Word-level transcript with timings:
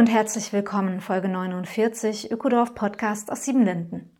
Und 0.00 0.06
herzlich 0.06 0.54
willkommen, 0.54 1.02
Folge 1.02 1.28
49, 1.28 2.30
Ökodorf 2.30 2.74
Podcast 2.74 3.30
aus 3.30 3.44
Siebenlinden. 3.44 4.16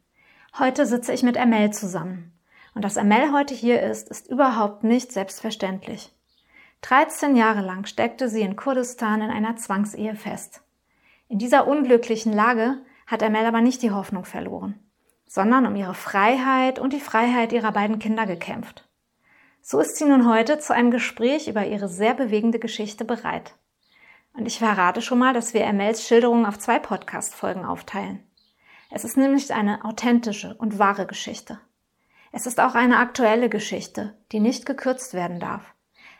Heute 0.59 0.85
sitze 0.85 1.15
ich 1.15 1.23
mit 1.23 1.39
Amel 1.39 1.71
zusammen. 1.73 2.39
Und 2.75 2.85
dass 2.85 2.99
Amel 2.99 3.33
heute 3.33 3.55
hier 3.55 3.81
ist, 3.81 4.11
ist 4.11 4.29
überhaupt 4.29 4.85
nicht 4.85 5.11
selbstverständlich. 5.11 6.15
13 6.83 7.35
Jahre 7.35 7.63
lang 7.63 7.87
steckte 7.87 8.29
sie 8.29 8.43
in 8.43 8.57
Kurdistan 8.57 9.23
in 9.23 9.31
einer 9.31 9.57
Zwangsehe 9.57 10.15
fest. 10.17 10.61
In 11.29 11.39
dieser 11.39 11.67
unglücklichen 11.67 12.35
Lage 12.35 12.77
hat 13.07 13.23
Amel 13.23 13.47
aber 13.47 13.63
nicht 13.63 13.81
die 13.81 13.91
Hoffnung 13.91 14.27
verloren, 14.27 14.79
sondern 15.27 15.65
um 15.65 15.75
ihre 15.77 15.95
Freiheit 15.95 16.79
und 16.79 16.93
die 16.93 17.01
Freiheit 17.01 17.55
ihrer 17.55 17.73
beiden 17.73 17.99
Kinder 17.99 18.27
gekämpft. 18.27 18.87
So 19.63 19.81
ist 19.81 19.97
sie 19.97 20.05
nun 20.05 20.29
heute 20.29 20.59
zu 20.59 20.75
einem 20.75 20.91
Gespräch 20.91 21.49
über 21.49 21.65
ihre 21.65 21.89
sehr 21.89 22.13
bewegende 22.13 22.59
Geschichte 22.59 23.07
bereit. 23.07 23.55
Und 24.35 24.47
ich 24.47 24.59
verrate 24.59 25.03
schon 25.03 25.19
mal, 25.19 25.35
dass 25.35 25.55
wir 25.55 25.67
Amels 25.67 26.07
Schilderungen 26.07 26.47
auf 26.47 26.59
zwei 26.59 26.79
Podcast-Folgen 26.79 27.65
aufteilen. 27.65 28.23
Es 28.91 29.05
ist 29.05 29.17
nämlich 29.17 29.53
eine 29.53 29.85
authentische 29.85 30.55
und 30.55 30.79
wahre 30.79 31.07
Geschichte. 31.07 31.61
Es 32.33 32.47
ist 32.47 32.61
auch 32.61 32.75
eine 32.75 32.99
aktuelle 32.99 33.49
Geschichte, 33.49 34.17
die 34.33 34.41
nicht 34.41 34.67
gekürzt 34.67 35.15
werden 35.15 35.41
darf 35.41 35.75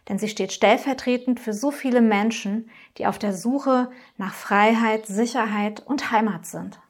denn 0.09 0.19
sie 0.19 0.29
steht 0.29 0.53
stellvertretend 0.53 1.41
für 1.41 1.53
so 1.53 1.71
viele 1.71 2.01
Menschen, 2.01 2.71
die 2.99 3.07
auf 3.07 3.19
der 3.19 3.33
Suche 3.33 3.91
nach 4.17 4.35
Freiheit, 4.35 5.07
Sicherheit 5.07 5.81
und 5.87 6.11
Heimat 6.11 6.47
sind. 6.47 6.81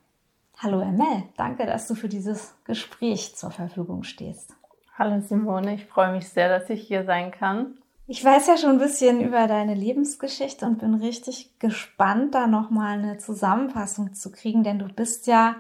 Hallo 0.59 0.81
Emel, 0.81 1.25
danke, 1.37 1.67
dass 1.67 1.87
du 1.87 1.95
für 1.95 2.09
dieses 2.09 2.55
Gespräch 2.65 3.37
zur 3.37 3.51
Verfügung 3.51 4.05
stehst. 4.05 4.55
Hallo 4.97 5.21
Simone, 5.21 5.75
ich 5.75 5.87
freue 5.87 6.13
mich 6.13 6.29
sehr, 6.29 6.49
dass 6.49 6.69
ich 6.71 6.87
hier 6.87 7.05
sein 7.05 7.31
kann. 7.31 7.79
Ich 8.13 8.25
weiß 8.25 8.49
ja 8.49 8.57
schon 8.57 8.71
ein 8.71 8.79
bisschen 8.79 9.21
über 9.21 9.47
deine 9.47 9.75
Lebensgeschichte 9.75 10.67
und 10.67 10.81
bin 10.81 10.95
richtig 10.95 11.61
gespannt, 11.61 12.35
da 12.35 12.49
nochmal 12.49 12.99
eine 12.99 13.19
Zusammenfassung 13.19 14.15
zu 14.15 14.33
kriegen, 14.33 14.65
denn 14.65 14.81
du 14.81 14.87
bist 14.87 15.29
ja 15.29 15.55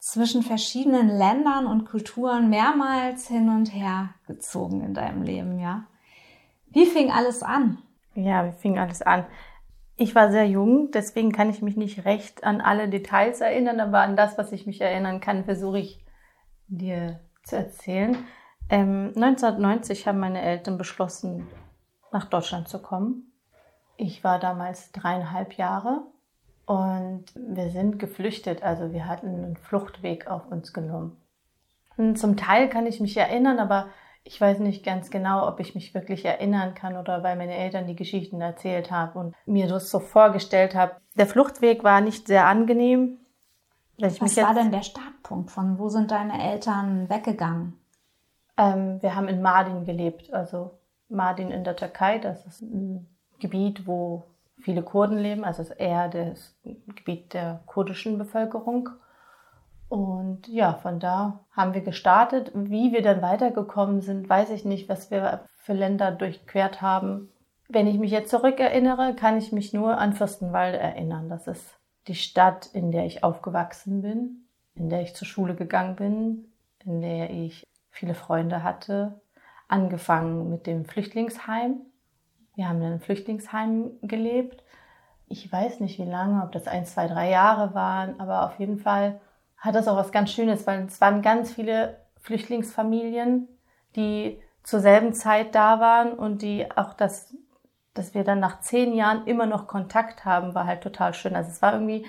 zwischen 0.00 0.42
verschiedenen 0.42 1.06
Ländern 1.06 1.64
und 1.64 1.84
Kulturen 1.84 2.50
mehrmals 2.50 3.28
hin 3.28 3.48
und 3.48 3.66
her 3.66 4.08
gezogen 4.26 4.80
in 4.80 4.94
deinem 4.94 5.22
Leben, 5.22 5.60
ja? 5.60 5.84
Wie 6.70 6.86
fing 6.86 7.12
alles 7.12 7.44
an? 7.44 7.78
Ja, 8.16 8.48
wie 8.48 8.58
fing 8.58 8.80
alles 8.80 9.00
an? 9.00 9.24
Ich 9.94 10.16
war 10.16 10.32
sehr 10.32 10.48
jung, 10.48 10.90
deswegen 10.90 11.30
kann 11.30 11.50
ich 11.50 11.62
mich 11.62 11.76
nicht 11.76 12.04
recht 12.04 12.42
an 12.42 12.60
alle 12.60 12.88
Details 12.88 13.40
erinnern, 13.40 13.78
aber 13.78 14.00
an 14.00 14.16
das, 14.16 14.36
was 14.36 14.50
ich 14.50 14.66
mich 14.66 14.80
erinnern 14.80 15.20
kann, 15.20 15.44
versuche 15.44 15.78
ich 15.78 16.04
dir 16.66 17.20
zu 17.44 17.58
erzählen. 17.58 18.16
Ähm, 18.68 19.12
1990 19.14 20.08
haben 20.08 20.18
meine 20.18 20.42
Eltern 20.42 20.78
beschlossen, 20.78 21.46
nach 22.12 22.26
Deutschland 22.26 22.68
zu 22.68 22.80
kommen. 22.80 23.32
Ich 23.96 24.24
war 24.24 24.38
damals 24.38 24.92
dreieinhalb 24.92 25.54
Jahre 25.54 26.02
und 26.66 27.24
wir 27.34 27.70
sind 27.70 27.98
geflüchtet, 27.98 28.62
also 28.62 28.92
wir 28.92 29.06
hatten 29.06 29.28
einen 29.28 29.56
Fluchtweg 29.56 30.26
auf 30.26 30.50
uns 30.50 30.72
genommen. 30.72 31.16
Und 31.96 32.18
zum 32.18 32.36
Teil 32.36 32.68
kann 32.68 32.86
ich 32.86 33.00
mich 33.00 33.16
erinnern, 33.16 33.58
aber 33.58 33.88
ich 34.24 34.40
weiß 34.40 34.60
nicht 34.60 34.84
ganz 34.84 35.10
genau, 35.10 35.48
ob 35.48 35.60
ich 35.60 35.74
mich 35.74 35.94
wirklich 35.94 36.24
erinnern 36.24 36.74
kann 36.74 36.96
oder 36.96 37.22
weil 37.22 37.36
meine 37.36 37.56
Eltern 37.56 37.86
die 37.86 37.96
Geschichten 37.96 38.40
erzählt 38.40 38.90
haben 38.90 39.18
und 39.18 39.34
mir 39.46 39.66
das 39.66 39.90
so 39.90 39.98
vorgestellt 39.98 40.74
habe. 40.74 40.96
Der 41.16 41.26
Fluchtweg 41.26 41.82
war 41.82 42.00
nicht 42.00 42.28
sehr 42.28 42.46
angenehm. 42.46 43.18
Was 43.98 44.36
war 44.36 44.54
denn 44.54 44.72
der 44.72 44.82
Startpunkt? 44.82 45.50
Von 45.50 45.78
wo 45.78 45.88
sind 45.88 46.10
deine 46.10 46.42
Eltern 46.50 47.08
weggegangen? 47.08 47.78
Ähm, 48.56 49.02
wir 49.02 49.14
haben 49.14 49.28
in 49.28 49.42
Mardin 49.42 49.84
gelebt, 49.84 50.32
also 50.32 50.78
Mardin 51.12 51.50
in 51.50 51.64
der 51.64 51.76
Türkei. 51.76 52.18
Das 52.18 52.46
ist 52.46 52.62
ein 52.62 53.06
Gebiet, 53.38 53.86
wo 53.86 54.24
viele 54.60 54.82
Kurden 54.82 55.18
leben, 55.18 55.44
also 55.44 55.62
eher 55.74 56.08
das 56.08 56.54
Gebiet 56.64 57.34
der 57.34 57.62
kurdischen 57.66 58.18
Bevölkerung. 58.18 58.90
Und 59.88 60.48
ja, 60.48 60.74
von 60.74 61.00
da 61.00 61.40
haben 61.50 61.74
wir 61.74 61.82
gestartet. 61.82 62.50
Wie 62.54 62.92
wir 62.92 63.02
dann 63.02 63.20
weitergekommen 63.20 64.00
sind, 64.00 64.28
weiß 64.28 64.50
ich 64.50 64.64
nicht, 64.64 64.88
was 64.88 65.10
wir 65.10 65.44
für 65.56 65.74
Länder 65.74 66.12
durchquert 66.12 66.80
haben. 66.80 67.28
Wenn 67.68 67.86
ich 67.86 67.98
mich 67.98 68.10
jetzt 68.10 68.30
zurückerinnere, 68.30 69.14
kann 69.14 69.36
ich 69.36 69.52
mich 69.52 69.72
nur 69.72 69.98
an 69.98 70.14
Fürstenwalde 70.14 70.78
erinnern. 70.78 71.28
Das 71.28 71.46
ist 71.46 71.78
die 72.06 72.14
Stadt, 72.14 72.66
in 72.72 72.90
der 72.90 73.06
ich 73.06 73.22
aufgewachsen 73.22 74.02
bin, 74.02 74.46
in 74.74 74.88
der 74.88 75.02
ich 75.02 75.14
zur 75.14 75.26
Schule 75.26 75.54
gegangen 75.54 75.96
bin, 75.96 76.52
in 76.84 77.00
der 77.00 77.30
ich 77.30 77.66
viele 77.90 78.14
Freunde 78.14 78.62
hatte. 78.62 79.20
Angefangen 79.72 80.50
mit 80.50 80.66
dem 80.66 80.84
Flüchtlingsheim. 80.84 81.80
Wir 82.56 82.68
haben 82.68 82.76
in 82.82 82.88
einem 82.88 83.00
Flüchtlingsheim 83.00 83.92
gelebt. 84.02 84.62
Ich 85.28 85.50
weiß 85.50 85.80
nicht, 85.80 85.98
wie 85.98 86.04
lange, 86.04 86.42
ob 86.44 86.52
das 86.52 86.68
ein, 86.68 86.84
zwei, 86.84 87.06
drei 87.06 87.30
Jahre 87.30 87.72
waren, 87.72 88.20
aber 88.20 88.44
auf 88.44 88.58
jeden 88.58 88.78
Fall 88.78 89.18
hat 89.56 89.74
das 89.74 89.88
auch 89.88 89.96
was 89.96 90.12
ganz 90.12 90.30
Schönes, 90.30 90.66
weil 90.66 90.84
es 90.84 91.00
waren 91.00 91.22
ganz 91.22 91.54
viele 91.54 92.04
Flüchtlingsfamilien, 92.20 93.48
die 93.96 94.38
zur 94.62 94.80
selben 94.80 95.14
Zeit 95.14 95.54
da 95.54 95.80
waren 95.80 96.12
und 96.12 96.42
die 96.42 96.70
auch 96.76 96.92
das, 96.92 97.34
dass 97.94 98.12
wir 98.12 98.24
dann 98.24 98.40
nach 98.40 98.60
zehn 98.60 98.92
Jahren 98.92 99.26
immer 99.26 99.46
noch 99.46 99.68
Kontakt 99.68 100.26
haben, 100.26 100.54
war 100.54 100.66
halt 100.66 100.82
total 100.82 101.14
schön. 101.14 101.34
Also 101.34 101.48
es 101.48 101.62
war 101.62 101.72
irgendwie 101.72 102.04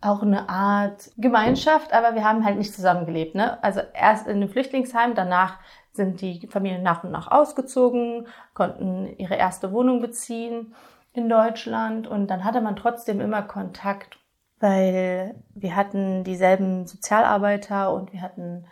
auch 0.00 0.22
eine 0.22 0.48
Art 0.48 1.10
Gemeinschaft, 1.18 1.92
aber 1.92 2.14
wir 2.14 2.24
haben 2.24 2.46
halt 2.46 2.56
nicht 2.56 2.74
zusammengelebt. 2.74 3.34
Ne? 3.34 3.62
Also 3.62 3.80
erst 3.92 4.26
in 4.26 4.40
dem 4.40 4.48
Flüchtlingsheim, 4.48 5.14
danach 5.14 5.58
sind 5.94 6.20
die 6.20 6.46
Familien 6.48 6.82
nach 6.82 7.04
und 7.04 7.12
nach 7.12 7.30
ausgezogen, 7.30 8.26
konnten 8.52 9.06
ihre 9.16 9.36
erste 9.36 9.72
Wohnung 9.72 10.00
beziehen 10.00 10.74
in 11.12 11.28
Deutschland 11.28 12.06
und 12.06 12.26
dann 12.28 12.44
hatte 12.44 12.60
man 12.60 12.76
trotzdem 12.76 13.20
immer 13.20 13.42
Kontakt 13.42 14.18
weil 14.64 15.34
wir 15.54 15.76
hatten 15.76 16.24
dieselben 16.24 16.86
Sozialarbeiter 16.86 17.92
und 17.92 18.14
wir 18.14 18.22
hatten 18.22 18.66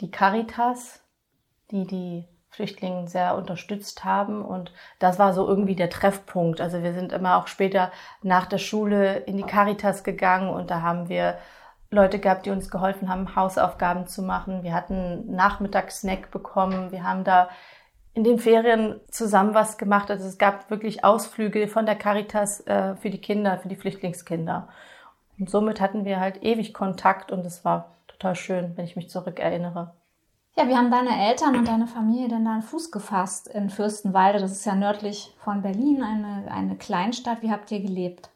die 0.00 0.10
Caritas, 0.10 1.00
die 1.70 1.86
die 1.86 2.24
Flüchtlinge 2.50 3.06
sehr 3.06 3.36
unterstützt 3.36 4.04
haben 4.04 4.44
und 4.44 4.72
das 4.98 5.20
war 5.20 5.32
so 5.32 5.46
irgendwie 5.46 5.76
der 5.76 5.90
Treffpunkt. 5.90 6.60
Also 6.60 6.82
wir 6.82 6.92
sind 6.92 7.12
immer 7.12 7.36
auch 7.36 7.46
später 7.46 7.92
nach 8.22 8.46
der 8.46 8.58
Schule 8.58 9.18
in 9.18 9.36
die 9.36 9.44
Caritas 9.44 10.02
gegangen 10.02 10.50
und 10.50 10.72
da 10.72 10.82
haben 10.82 11.08
wir 11.08 11.38
Leute 11.92 12.18
gehabt, 12.18 12.46
die 12.46 12.50
uns 12.50 12.70
geholfen 12.70 13.08
haben, 13.08 13.36
Hausaufgaben 13.36 14.06
zu 14.06 14.22
machen. 14.22 14.62
Wir 14.62 14.74
hatten 14.74 15.30
Nachmittagssnack 15.34 16.30
bekommen. 16.30 16.90
Wir 16.90 17.04
haben 17.04 17.22
da 17.22 17.48
in 18.14 18.24
den 18.24 18.38
Ferien 18.38 19.00
zusammen 19.10 19.54
was 19.54 19.78
gemacht. 19.78 20.10
Also 20.10 20.26
es 20.26 20.38
gab 20.38 20.70
wirklich 20.70 21.04
Ausflüge 21.04 21.68
von 21.68 21.86
der 21.86 21.96
Caritas 21.96 22.60
äh, 22.66 22.96
für 22.96 23.10
die 23.10 23.20
Kinder, 23.20 23.58
für 23.58 23.68
die 23.68 23.76
Flüchtlingskinder. 23.76 24.68
Und 25.38 25.50
somit 25.50 25.80
hatten 25.80 26.04
wir 26.04 26.18
halt 26.18 26.42
ewig 26.42 26.72
Kontakt 26.72 27.30
und 27.30 27.44
es 27.44 27.64
war 27.64 27.92
total 28.08 28.36
schön, 28.36 28.72
wenn 28.76 28.84
ich 28.84 28.96
mich 28.96 29.10
zurückerinnere. 29.10 29.92
Ja, 30.56 30.68
wie 30.68 30.76
haben 30.76 30.90
deine 30.90 31.28
Eltern 31.28 31.56
und 31.56 31.66
deine 31.66 31.86
Familie 31.86 32.28
denn 32.28 32.44
dann 32.44 32.62
Fuß 32.62 32.90
gefasst 32.90 33.48
in 33.48 33.70
Fürstenwalde? 33.70 34.38
Das 34.38 34.52
ist 34.52 34.66
ja 34.66 34.74
nördlich 34.74 35.34
von 35.38 35.62
Berlin, 35.62 36.02
eine, 36.02 36.50
eine 36.50 36.76
Kleinstadt. 36.76 37.40
Wie 37.40 37.50
habt 37.50 37.70
ihr 37.70 37.80
gelebt? 37.80 38.28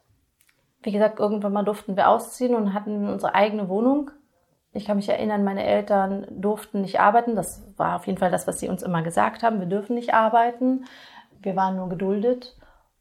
Wie 0.83 0.91
gesagt, 0.91 1.19
irgendwann 1.19 1.53
mal 1.53 1.63
durften 1.63 1.95
wir 1.95 2.09
ausziehen 2.09 2.55
und 2.55 2.73
hatten 2.73 3.09
unsere 3.09 3.33
eigene 3.33 3.67
Wohnung. 3.69 4.11
Ich 4.73 4.85
kann 4.85 4.97
mich 4.97 5.09
erinnern, 5.09 5.43
meine 5.43 5.65
Eltern 5.65 6.27
durften 6.29 6.81
nicht 6.81 6.99
arbeiten. 6.99 7.35
Das 7.35 7.63
war 7.77 7.95
auf 7.95 8.05
jeden 8.05 8.19
Fall 8.19 8.31
das, 8.31 8.47
was 8.47 8.59
sie 8.59 8.69
uns 8.69 8.83
immer 8.83 9.01
gesagt 9.01 9.43
haben. 9.43 9.59
Wir 9.59 9.67
dürfen 9.67 9.95
nicht 9.95 10.13
arbeiten. 10.13 10.85
Wir 11.41 11.55
waren 11.55 11.77
nur 11.77 11.89
geduldet. 11.89 12.55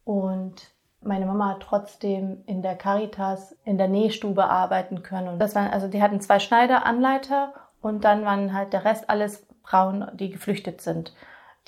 Und 0.05 0.71
meine 1.03 1.27
Mama 1.27 1.51
hat 1.51 1.61
trotzdem 1.61 2.43
in 2.47 2.63
der 2.63 2.77
Caritas 2.77 3.57
in 3.65 3.79
der 3.79 3.89
Nähstube 3.89 4.45
arbeiten 4.45 5.03
können. 5.03 5.29
Und 5.29 5.39
das 5.39 5.55
waren, 5.55 5.71
also 5.71 5.89
die 5.89 6.03
hatten 6.03 6.21
zwei 6.21 6.39
Schneideranleiter 6.39 7.53
und 7.81 8.05
dann 8.05 8.25
waren 8.25 8.53
halt 8.53 8.73
der 8.73 8.85
Rest 8.85 9.09
alles 9.11 9.47
Frauen, 9.63 10.07
die 10.15 10.31
geflüchtet 10.31 10.81
sind. 10.81 11.15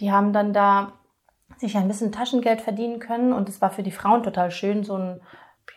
Die 0.00 0.12
haben 0.12 0.32
dann 0.32 0.52
da 0.52 0.92
sich 1.56 1.76
ein 1.76 1.88
bisschen 1.88 2.12
Taschengeld 2.12 2.60
verdienen 2.60 3.00
können 3.00 3.32
und 3.32 3.48
es 3.48 3.60
war 3.60 3.70
für 3.70 3.82
die 3.82 3.90
Frauen 3.90 4.22
total 4.22 4.50
schön, 4.50 4.84
so 4.84 4.94
ein, 4.94 5.20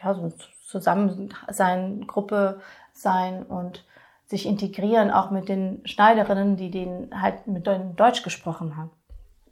ja, 0.03 0.13
so 0.13 0.23
ein 0.23 0.33
Zusammensein, 0.65 2.07
Gruppe 2.07 2.61
sein 2.93 3.43
und 3.43 3.85
sich 4.25 4.45
integrieren, 4.45 5.11
auch 5.11 5.29
mit 5.29 5.49
den 5.49 5.85
Schneiderinnen, 5.85 6.55
die 6.55 6.71
den 6.71 7.09
halt 7.21 7.47
mit 7.47 7.67
Deutsch 7.67 8.23
gesprochen 8.23 8.77
haben. 8.77 8.91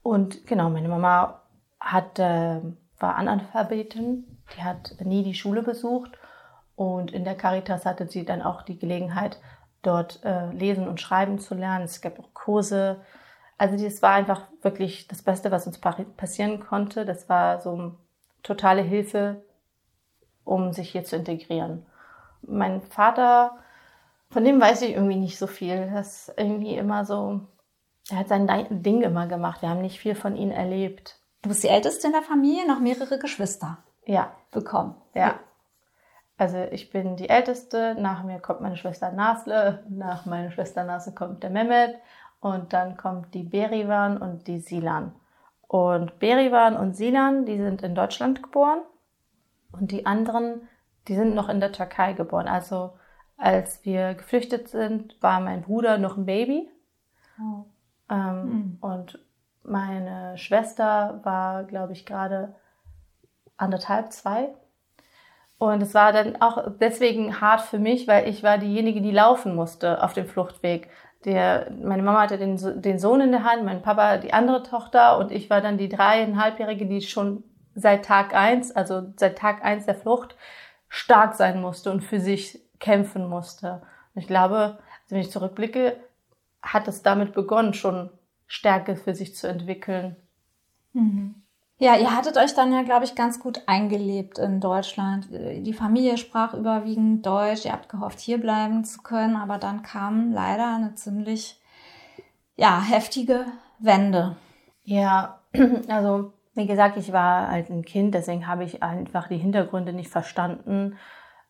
Und 0.02 0.48
genau, 0.48 0.70
meine 0.70 0.88
Mama 0.88 1.42
hat, 1.80 2.18
äh, 2.20 2.62
war 3.00 3.16
Analphabetin, 3.16 4.26
die 4.56 4.64
hat 4.64 4.96
nie 5.04 5.24
die 5.24 5.36
Schule 5.36 5.62
besucht 5.62 6.18
und 6.76 7.12
in 7.12 7.26
der 7.26 7.36
Caritas 7.36 7.86
hatte 7.86 8.08
sie 8.08 8.24
dann 8.24 8.42
auch 8.42 8.62
die 8.62 8.80
Gelegenheit, 8.80 9.38
dort 9.82 10.24
äh, 10.24 10.50
lesen 10.52 10.88
und 10.88 11.00
schreiben 11.02 11.40
zu 11.40 11.56
lernen. 11.56 11.86
Es 11.86 12.02
gab 12.02 12.20
auch 12.20 12.34
Kurse. 12.34 13.02
Also 13.58 13.82
das 13.82 14.02
war 14.02 14.14
einfach 14.14 14.44
wirklich 14.62 15.08
das 15.08 15.22
Beste, 15.22 15.52
was 15.52 15.68
uns 15.68 15.80
passieren 15.80 16.60
konnte. 16.60 17.06
Das 17.06 17.30
war 17.30 17.62
so 17.62 17.74
eine 17.74 17.92
totale 18.44 18.82
Hilfe, 18.82 19.42
um 20.50 20.74
sich 20.74 20.90
hier 20.90 21.04
zu 21.04 21.16
integrieren. 21.16 21.86
Mein 22.42 22.82
Vater, 22.82 23.58
von 24.32 24.44
dem 24.44 24.60
weiß 24.60 24.82
ich 24.82 24.92
irgendwie 24.92 25.16
nicht 25.16 25.38
so 25.38 25.46
viel. 25.46 25.92
Das 25.94 26.34
irgendwie 26.36 26.76
immer 26.76 27.06
so, 27.06 27.42
er 28.10 28.18
hat 28.18 28.30
sein 28.30 28.48
Ding 28.82 29.02
immer 29.02 29.28
gemacht. 29.28 29.62
Wir 29.62 29.70
haben 29.70 29.82
nicht 29.82 30.00
viel 30.00 30.16
von 30.16 30.36
ihm 30.36 30.50
erlebt. 30.50 31.20
Du 31.44 31.50
bist 31.50 31.64
die 31.64 31.68
Älteste 31.68 32.08
in 32.08 32.14
der 32.14 32.24
Familie, 32.24 32.68
noch 32.68 32.80
mehrere 32.80 33.20
Geschwister. 33.20 33.78
Ja. 34.06 34.32
Bekommen. 34.52 34.96
Ja. 35.14 35.36
Also 36.38 36.58
ich 36.72 36.90
bin 36.90 37.16
die 37.16 37.30
Älteste, 37.30 37.96
nach 38.00 38.24
mir 38.24 38.40
kommt 38.40 38.62
meine 38.62 38.78
Schwester 38.78 39.12
Nasle, 39.12 39.84
nach 39.90 40.26
meiner 40.26 40.52
Schwester 40.52 40.84
Nasle 40.84 41.14
kommt 41.14 41.44
der 41.44 41.50
Mehmet 41.50 41.96
und 42.40 42.74
dann 42.74 42.98
kommt 42.98 43.34
die 43.34 43.44
Berivan 43.44 44.18
und 44.18 44.48
die 44.48 44.60
Silan. 44.60 45.14
Und 45.68 46.18
Berivan 46.20 46.78
und 46.78 46.96
Silan, 46.96 47.46
die 47.46 47.58
sind 47.58 47.84
in 47.84 47.94
Deutschland 47.94 48.42
geboren 48.42 48.80
und 49.72 49.92
die 49.92 50.06
anderen, 50.06 50.68
die 51.08 51.16
sind 51.16 51.36
noch 51.36 51.50
in 51.50 51.60
der 51.60 51.72
Türkei 51.72 52.14
geboren. 52.14 52.48
Also 52.48 52.92
als 53.38 53.86
wir 53.86 54.16
geflüchtet 54.16 54.68
sind, 54.68 55.16
war 55.22 55.40
mein 55.40 55.62
Bruder 55.62 55.98
noch 55.98 56.18
ein 56.18 56.26
Baby. 56.26 56.70
Oh. 57.40 57.66
Ähm, 58.10 58.44
mhm. 58.44 58.78
Und 58.82 59.20
meine 59.64 60.38
Schwester 60.38 61.22
war, 61.24 61.64
glaube 61.64 61.94
ich, 61.94 62.06
gerade 62.06 62.56
anderthalb, 63.58 64.12
zwei. 64.12 64.50
Und 65.58 65.82
es 65.82 65.94
war 65.94 66.14
dann 66.14 66.42
auch 66.42 66.72
deswegen 66.80 67.42
hart 67.42 67.62
für 67.62 67.80
mich, 67.80 68.08
weil 68.08 68.28
ich 68.30 68.44
war 68.44 68.58
diejenige, 68.58 69.02
die 69.02 69.12
laufen 69.12 69.56
musste 69.56 70.02
auf 70.04 70.14
dem 70.14 70.26
Fluchtweg. 70.26 70.90
Der, 71.26 71.70
meine 71.82 72.02
Mama 72.02 72.22
hatte 72.22 72.38
den, 72.38 72.58
den 72.82 72.98
Sohn 72.98 73.20
in 73.20 73.32
der 73.32 73.44
Hand, 73.44 73.66
mein 73.66 73.82
Papa 73.82 74.18
die 74.18 74.32
andere 74.32 74.64
Tochter 74.64 75.18
und 75.18 75.34
ich 75.34 75.50
war 75.50 75.60
dann 75.60 75.78
die 75.78 75.90
dreieinhalbjährige, 75.90 76.86
die 76.86 77.02
schon 77.02 77.44
seit 77.76 78.06
Tag 78.06 78.34
eins, 78.34 78.72
also 78.72 79.14
seit 79.16 79.38
Tag 79.38 79.64
eins 79.64 79.86
der 79.86 79.96
Flucht, 79.96 80.36
stark 80.88 81.36
sein 81.36 81.62
musste 81.62 81.92
und 81.92 82.02
für 82.02 82.20
sich 82.20 82.60
kämpfen 82.80 83.28
musste. 83.28 83.82
Und 84.14 84.22
ich 84.22 84.28
glaube, 84.28 84.58
also 84.58 85.16
wenn 85.16 85.22
ich 85.22 85.32
zurückblicke, 85.32 85.98
hat 86.62 86.88
es 86.88 87.04
damit 87.04 87.34
begonnen, 87.34 87.74
schon 87.74 88.10
Stärke 88.48 88.96
für 88.96 89.16
sich 89.16 89.36
zu 89.36 89.48
entwickeln. 89.48 90.16
Mhm. 90.94 91.36
Ja, 91.82 91.96
ihr 91.96 92.14
hattet 92.14 92.36
euch 92.36 92.54
dann 92.54 92.74
ja, 92.74 92.82
glaube 92.82 93.06
ich, 93.06 93.16
ganz 93.16 93.40
gut 93.40 93.62
eingelebt 93.66 94.38
in 94.38 94.60
Deutschland. 94.60 95.30
Die 95.32 95.74
Familie 95.74 96.18
sprach 96.18 96.54
überwiegend 96.54 97.26
Deutsch. 97.26 97.64
Ihr 97.64 97.72
habt 97.72 97.88
gehofft, 97.88 98.20
hier 98.20 98.38
bleiben 98.38 98.84
zu 98.84 99.02
können, 99.02 99.38
aber 99.38 99.58
dann 99.58 99.82
kam 99.82 100.34
leider 100.34 100.76
eine 100.76 100.96
ziemlich, 100.96 101.62
ja, 102.58 102.82
heftige 102.82 103.46
Wende. 103.78 104.36
Ja, 104.84 105.40
also 105.88 106.34
wie 106.60 106.68
gesagt, 106.68 106.98
ich 106.98 107.14
war 107.14 107.50
halt 107.50 107.70
ein 107.70 107.86
Kind, 107.86 108.14
deswegen 108.14 108.46
habe 108.46 108.66
ich 108.66 108.84
einfach 108.84 109.30
die 109.30 109.38
Hintergründe 109.38 109.94
nicht 109.94 110.12
verstanden. 110.12 110.98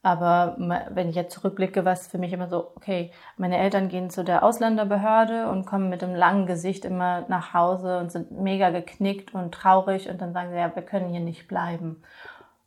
Aber 0.03 0.55
wenn 0.91 1.09
ich 1.09 1.15
jetzt 1.15 1.33
zurückblicke, 1.33 1.83
war 1.83 1.93
es 1.93 2.07
für 2.07 2.19
mich 2.19 2.31
immer 2.31 2.47
so, 2.47 2.71
okay, 2.75 3.11
meine 3.35 3.57
Eltern 3.57 3.89
gehen 3.89 4.11
zu 4.11 4.23
der 4.23 4.43
Ausländerbehörde 4.43 5.49
und 5.49 5.65
kommen 5.65 5.89
mit 5.89 6.03
einem 6.03 6.13
langen 6.13 6.45
Gesicht 6.45 6.85
immer 6.85 7.25
nach 7.27 7.55
Hause 7.55 7.97
und 7.97 8.11
sind 8.11 8.31
mega 8.31 8.69
geknickt 8.69 9.33
und 9.33 9.51
traurig 9.51 10.09
und 10.09 10.21
dann 10.21 10.31
sagen 10.31 10.51
sie, 10.51 10.57
ja, 10.57 10.73
wir 10.73 10.83
können 10.83 11.09
hier 11.09 11.21
nicht 11.21 11.47
bleiben. 11.47 12.03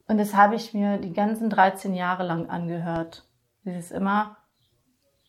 Und 0.09 0.19
das 0.19 0.35
habe 0.35 0.57
ich 0.57 0.75
mir 0.75 0.99
die 0.99 1.13
ganzen 1.13 1.49
13 1.49 1.95
Jahre 1.95 2.25
lang 2.25 2.51
angehört. 2.51 3.25
Dieses 3.65 3.93
immer. 3.93 4.37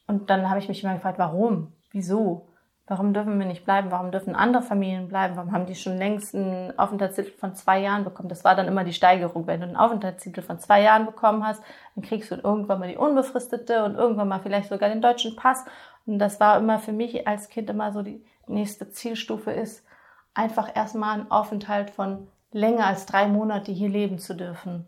Und 0.08 0.32
dann 0.32 0.50
habe 0.50 0.60
ich 0.60 0.68
mich 0.68 0.84
immer 0.84 0.96
gefragt, 0.96 1.20
warum? 1.20 1.74
Wieso? 1.92 2.53
Warum 2.86 3.14
dürfen 3.14 3.40
wir 3.40 3.46
nicht 3.46 3.64
bleiben? 3.64 3.92
Warum 3.92 4.12
dürfen 4.12 4.36
andere 4.36 4.62
Familien 4.62 5.08
bleiben? 5.08 5.38
Warum 5.38 5.54
haben 5.54 5.66
die 5.66 5.76
schon 5.76 5.98
längst 5.98 6.36
einen 6.36 6.78
Aufenthaltstitel 6.78 7.32
von 7.32 7.56
zwei 7.56 7.80
Jahren 7.80 8.04
bekommen? 8.04 8.28
Das 8.28 8.44
war 8.44 8.56
dann 8.56 8.68
immer 8.68 8.84
die 8.84 8.92
Steigerung. 8.92 9.48
Wenn 9.48 9.62
du 9.62 9.68
einen 9.68 9.78
Aufenthaltstitel 9.78 10.42
von 10.42 10.60
zwei 10.60 10.82
Jahren 10.82 11.06
bekommen 11.06 11.46
hast, 11.46 11.64
dann 11.96 12.04
kriegst 12.04 12.30
du 12.30 12.36
irgendwann 12.36 12.80
mal 12.80 12.90
die 12.90 12.98
unbefristete 12.98 13.86
und 13.86 13.96
irgendwann 13.96 14.28
mal 14.28 14.40
vielleicht 14.40 14.68
sogar 14.68 14.90
den 14.90 15.02
deutschen 15.02 15.38
Pass. 15.38 15.64
Und 16.06 16.20
das 16.20 16.42
war 16.42 16.58
immer 16.58 16.78
für 16.78 16.92
mich 16.92 17.26
als 17.26 17.48
Kind 17.48 17.70
immer 17.70 17.94
so 17.94 18.02
die 18.02 18.22
nächste 18.48 18.90
Zielstufe 18.90 19.52
ist, 19.52 19.86
einfach 20.34 20.76
erstmal 20.76 21.20
einen 21.20 21.32
Aufenthalt 21.32 21.90
von 21.90 22.28
länger 22.52 22.88
als 22.88 23.06
drei 23.06 23.28
Monate 23.28 23.72
hier 23.72 23.88
leben 23.88 24.20
zu 24.20 24.34
dürfen. 24.34 24.86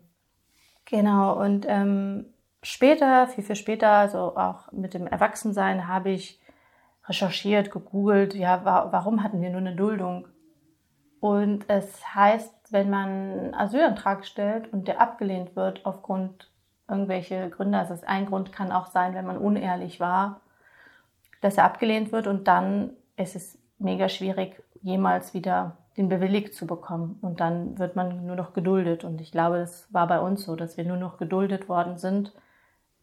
Genau. 0.84 1.40
Und 1.40 1.64
ähm, 1.66 2.26
später, 2.62 3.26
viel, 3.28 3.42
viel 3.42 3.56
später, 3.56 3.90
also 3.90 4.36
auch 4.36 4.70
mit 4.70 4.92
dem 4.92 5.06
Erwachsensein, 5.06 5.88
habe 5.88 6.10
ich 6.10 6.38
recherchiert, 7.08 7.70
gegoogelt, 7.70 8.34
ja, 8.34 8.64
wa 8.64 8.88
warum 8.90 9.22
hatten 9.22 9.40
wir 9.40 9.50
nur 9.50 9.60
eine 9.60 9.76
Duldung? 9.76 10.26
Und 11.20 11.64
es 11.68 12.14
heißt, 12.14 12.54
wenn 12.70 12.90
man 12.90 13.08
einen 13.08 13.54
Asylantrag 13.54 14.26
stellt 14.26 14.72
und 14.72 14.88
der 14.88 15.00
abgelehnt 15.00 15.56
wird 15.56 15.86
aufgrund 15.86 16.50
irgendwelche 16.88 17.50
Gründe, 17.50 17.78
also 17.78 17.96
ein 18.06 18.26
Grund 18.26 18.52
kann 18.52 18.72
auch 18.72 18.86
sein, 18.86 19.14
wenn 19.14 19.26
man 19.26 19.38
unehrlich 19.38 19.98
war, 19.98 20.40
dass 21.40 21.56
er 21.56 21.64
abgelehnt 21.64 22.12
wird 22.12 22.26
und 22.26 22.48
dann 22.48 22.90
ist 23.16 23.36
es 23.36 23.58
mega 23.78 24.08
schwierig, 24.08 24.62
jemals 24.82 25.34
wieder 25.34 25.76
den 25.96 26.08
bewilligt 26.08 26.54
zu 26.54 26.66
bekommen. 26.66 27.18
Und 27.22 27.40
dann 27.40 27.78
wird 27.78 27.96
man 27.96 28.26
nur 28.26 28.36
noch 28.36 28.52
geduldet. 28.52 29.04
Und 29.04 29.20
ich 29.20 29.32
glaube, 29.32 29.58
das 29.58 29.92
war 29.92 30.06
bei 30.06 30.20
uns 30.20 30.44
so, 30.44 30.56
dass 30.56 30.76
wir 30.76 30.84
nur 30.84 30.96
noch 30.96 31.16
geduldet 31.16 31.68
worden 31.68 31.96
sind, 31.96 32.32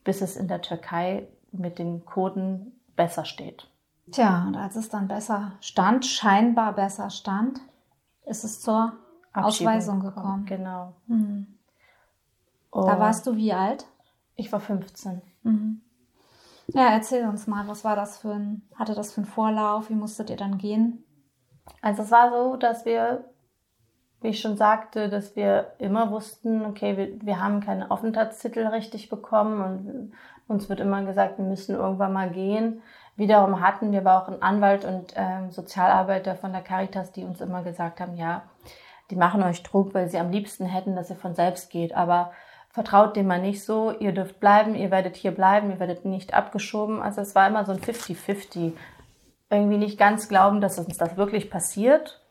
bis 0.03 0.21
es 0.21 0.35
in 0.35 0.47
der 0.47 0.61
Türkei 0.61 1.27
mit 1.51 1.79
den 1.79 2.05
Kurden 2.05 2.79
besser 2.95 3.25
steht. 3.25 3.67
Tja, 4.11 4.45
und 4.47 4.55
als 4.55 4.75
es 4.75 4.89
dann 4.89 5.07
besser 5.07 5.53
stand, 5.61 6.05
scheinbar 6.05 6.73
besser 6.73 7.09
stand, 7.09 7.61
ist 8.25 8.43
es 8.43 8.61
zur 8.61 8.93
Ausweisung 9.33 10.01
gekommen. 10.01 10.45
Genau. 10.45 10.93
Mhm. 11.07 11.47
Da 12.71 12.99
warst 12.99 13.27
du 13.27 13.35
wie 13.35 13.53
alt? 13.53 13.85
Ich 14.35 14.51
war 14.51 14.59
15. 14.59 15.21
Mhm. 15.43 15.81
Ja, 16.67 16.89
erzähl 16.89 17.27
uns 17.27 17.47
mal, 17.47 17.67
was 17.67 17.83
war 17.83 17.95
das 17.95 18.17
für 18.17 18.33
ein, 18.33 18.61
hatte 18.75 18.95
das 18.95 19.13
für 19.13 19.17
einen 19.17 19.25
Vorlauf? 19.25 19.89
Wie 19.89 19.95
musstet 19.95 20.29
ihr 20.29 20.37
dann 20.37 20.57
gehen? 20.57 21.03
Also 21.81 22.03
es 22.03 22.11
war 22.11 22.31
so, 22.31 22.55
dass 22.55 22.85
wir, 22.85 23.25
wie 24.21 24.29
ich 24.29 24.41
schon 24.41 24.57
sagte, 24.57 25.09
dass 25.09 25.35
wir 25.35 25.73
immer 25.77 26.09
wussten, 26.11 26.65
okay, 26.65 26.97
wir, 26.97 27.21
wir 27.21 27.41
haben 27.41 27.61
keinen 27.61 27.83
Aufenthaltstitel 27.83 28.65
richtig 28.67 29.09
bekommen 29.09 29.61
und 29.61 30.13
uns 30.47 30.69
wird 30.69 30.79
immer 30.79 31.03
gesagt, 31.03 31.37
wir 31.37 31.45
müssen 31.45 31.75
irgendwann 31.75 32.13
mal 32.13 32.29
gehen. 32.29 32.81
Wiederum 33.15 33.61
hatten 33.61 33.91
wir 33.91 33.99
aber 33.99 34.21
auch 34.21 34.27
einen 34.27 34.41
Anwalt 34.41 34.85
und 34.85 35.13
ähm, 35.15 35.51
Sozialarbeiter 35.51 36.35
von 36.35 36.51
der 36.51 36.61
Caritas, 36.61 37.11
die 37.11 37.23
uns 37.23 37.41
immer 37.41 37.63
gesagt 37.63 37.99
haben, 37.99 38.17
ja, 38.17 38.43
die 39.11 39.15
machen 39.15 39.43
euch 39.43 39.61
Druck, 39.61 39.93
weil 39.93 40.09
sie 40.09 40.17
am 40.17 40.31
liebsten 40.31 40.65
hätten, 40.65 40.95
dass 40.95 41.11
ihr 41.11 41.15
von 41.15 41.35
selbst 41.35 41.69
geht. 41.69 41.93
Aber 41.93 42.31
vertraut 42.69 43.15
dem 43.15 43.27
mal 43.27 43.39
nicht 43.39 43.63
so, 43.63 43.91
ihr 43.91 44.13
dürft 44.13 44.39
bleiben, 44.39 44.73
ihr 44.73 44.89
werdet 44.89 45.15
hier 45.15 45.31
bleiben, 45.31 45.69
ihr 45.69 45.79
werdet 45.79 46.05
nicht 46.05 46.33
abgeschoben. 46.33 47.01
Also 47.01 47.21
es 47.21 47.35
war 47.35 47.47
immer 47.47 47.65
so 47.65 47.71
ein 47.71 47.79
50-50. 47.79 48.73
Irgendwie 49.51 49.77
nicht 49.77 49.99
ganz 49.99 50.27
glauben, 50.27 50.59
dass 50.61 50.79
uns 50.79 50.97
das 50.97 51.15
wirklich 51.15 51.51
passiert. 51.51 52.21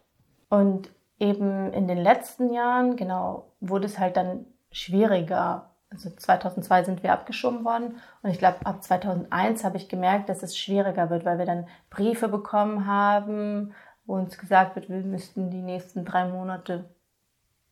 Und 0.49 0.91
eben 1.21 1.73
in 1.73 1.87
den 1.87 1.99
letzten 1.99 2.53
Jahren, 2.53 2.97
genau, 2.97 3.53
wurde 3.61 3.87
es 3.87 4.01
halt 4.01 4.17
dann 4.17 4.47
schwieriger 4.73 5.72
also 5.93 6.11
2002 6.11 6.85
sind 6.85 7.03
wir 7.03 7.13
abgeschoben 7.13 7.65
worden 7.65 7.97
und 8.23 8.31
ich 8.31 8.39
glaube 8.39 8.65
ab 8.65 8.83
2001 8.83 9.65
habe 9.65 9.77
ich 9.77 9.89
gemerkt, 9.89 10.29
dass 10.29 10.43
es 10.43 10.57
schwieriger 10.57 11.11
wird, 11.11 11.25
weil 11.25 11.39
wir 11.39 11.47
dann 11.47 11.67
Briefe 11.91 12.29
bekommen 12.29 12.87
haben, 12.87 13.75
wo 14.07 14.15
uns 14.15 14.39
gesagt 14.39 14.75
wird, 14.75 14.89
wir 14.89 15.03
müssten 15.03 15.51
die 15.51 15.63
nächsten 15.63 16.05
drei 16.05 16.27
Monate 16.27 16.85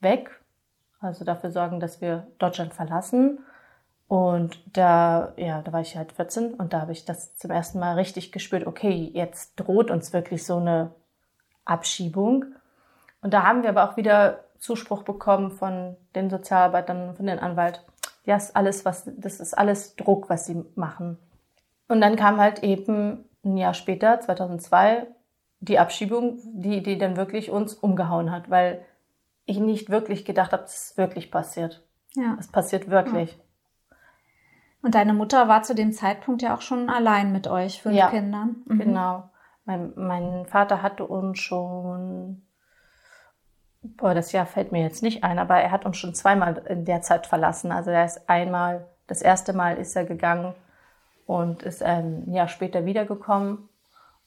weg, 0.00 0.30
also 1.00 1.24
dafür 1.24 1.50
sorgen, 1.50 1.80
dass 1.80 2.00
wir 2.00 2.26
Deutschland 2.38 2.74
verlassen. 2.74 3.40
Und 4.06 4.60
da, 4.76 5.32
ja, 5.36 5.62
da 5.62 5.72
war 5.72 5.80
ich 5.82 5.96
halt 5.96 6.12
14 6.12 6.54
und 6.54 6.72
da 6.72 6.80
habe 6.80 6.92
ich 6.92 7.04
das 7.04 7.36
zum 7.36 7.52
ersten 7.52 7.78
Mal 7.78 7.94
richtig 7.94 8.32
gespürt, 8.32 8.66
okay, 8.66 9.08
jetzt 9.14 9.54
droht 9.54 9.90
uns 9.90 10.12
wirklich 10.12 10.44
so 10.44 10.56
eine 10.56 10.90
Abschiebung. 11.64 12.44
Und 13.22 13.32
da 13.32 13.44
haben 13.44 13.62
wir 13.62 13.70
aber 13.70 13.88
auch 13.88 13.96
wieder 13.96 14.44
Zuspruch 14.58 15.04
bekommen 15.04 15.52
von 15.52 15.96
den 16.16 16.28
Sozialarbeitern, 16.28 17.14
von 17.14 17.26
den 17.26 17.38
Anwalt, 17.38 17.84
ist 18.37 18.56
alles, 18.56 18.84
was, 18.84 19.10
das 19.16 19.40
ist 19.40 19.54
alles 19.56 19.96
Druck, 19.96 20.28
was 20.28 20.46
sie 20.46 20.64
machen. 20.75 21.18
Und 21.88 22.00
dann 22.00 22.16
kam 22.16 22.38
halt 22.38 22.62
eben 22.62 23.25
ein 23.44 23.56
Jahr 23.56 23.75
später, 23.75 24.20
2002, 24.20 25.06
die 25.60 25.78
Abschiebung, 25.78 26.38
die, 26.44 26.82
die 26.82 26.99
dann 26.99 27.16
wirklich 27.16 27.50
uns 27.50 27.75
umgehauen 27.75 28.30
hat, 28.30 28.50
weil 28.50 28.84
ich 29.44 29.58
nicht 29.58 29.90
wirklich 29.90 30.25
gedacht 30.25 30.52
habe, 30.52 30.62
dass 30.62 30.90
es 30.90 30.96
wirklich 30.96 31.30
passiert. 31.30 31.84
Ja. 32.14 32.37
Es 32.38 32.49
passiert 32.49 32.88
wirklich. 32.90 33.32
Ja. 33.32 33.96
Und 34.82 34.94
deine 34.94 35.12
Mutter 35.12 35.49
war 35.49 35.62
zu 35.62 35.75
dem 35.75 35.92
Zeitpunkt 35.92 36.42
ja 36.42 36.54
auch 36.54 36.62
schon 36.62 36.88
allein 36.88 37.32
mit 37.32 37.49
euch, 37.49 37.82
fünf 37.82 37.96
ja, 37.96 38.08
Kindern. 38.08 38.62
Mhm. 38.66 38.78
Genau. 38.78 39.30
Mein, 39.64 39.92
mein 39.96 40.46
Vater 40.46 40.82
hatte 40.82 41.06
uns 41.06 41.38
schon 41.38 42.42
Boah, 43.82 44.14
das 44.14 44.32
Jahr 44.32 44.46
fällt 44.46 44.72
mir 44.72 44.82
jetzt 44.82 45.02
nicht 45.02 45.25
ein, 45.25 45.38
aber 45.38 45.56
er 45.56 45.70
hat 45.70 45.87
uns 45.87 45.96
schon 45.96 46.14
zweimal 46.14 46.58
in 46.68 46.84
der 46.84 47.00
Zeit 47.00 47.26
verlassen. 47.26 47.72
Also 47.72 47.90
er 47.90 48.04
ist 48.04 48.28
einmal, 48.28 48.87
das 49.06 49.22
erste 49.22 49.54
Mal 49.54 49.76
ist 49.78 49.96
er 49.96 50.04
gegangen 50.04 50.54
und 51.26 51.62
ist 51.62 51.82
ein 51.82 52.30
Jahr 52.30 52.49
später 52.49 52.84
wiedergekommen. 52.84 53.68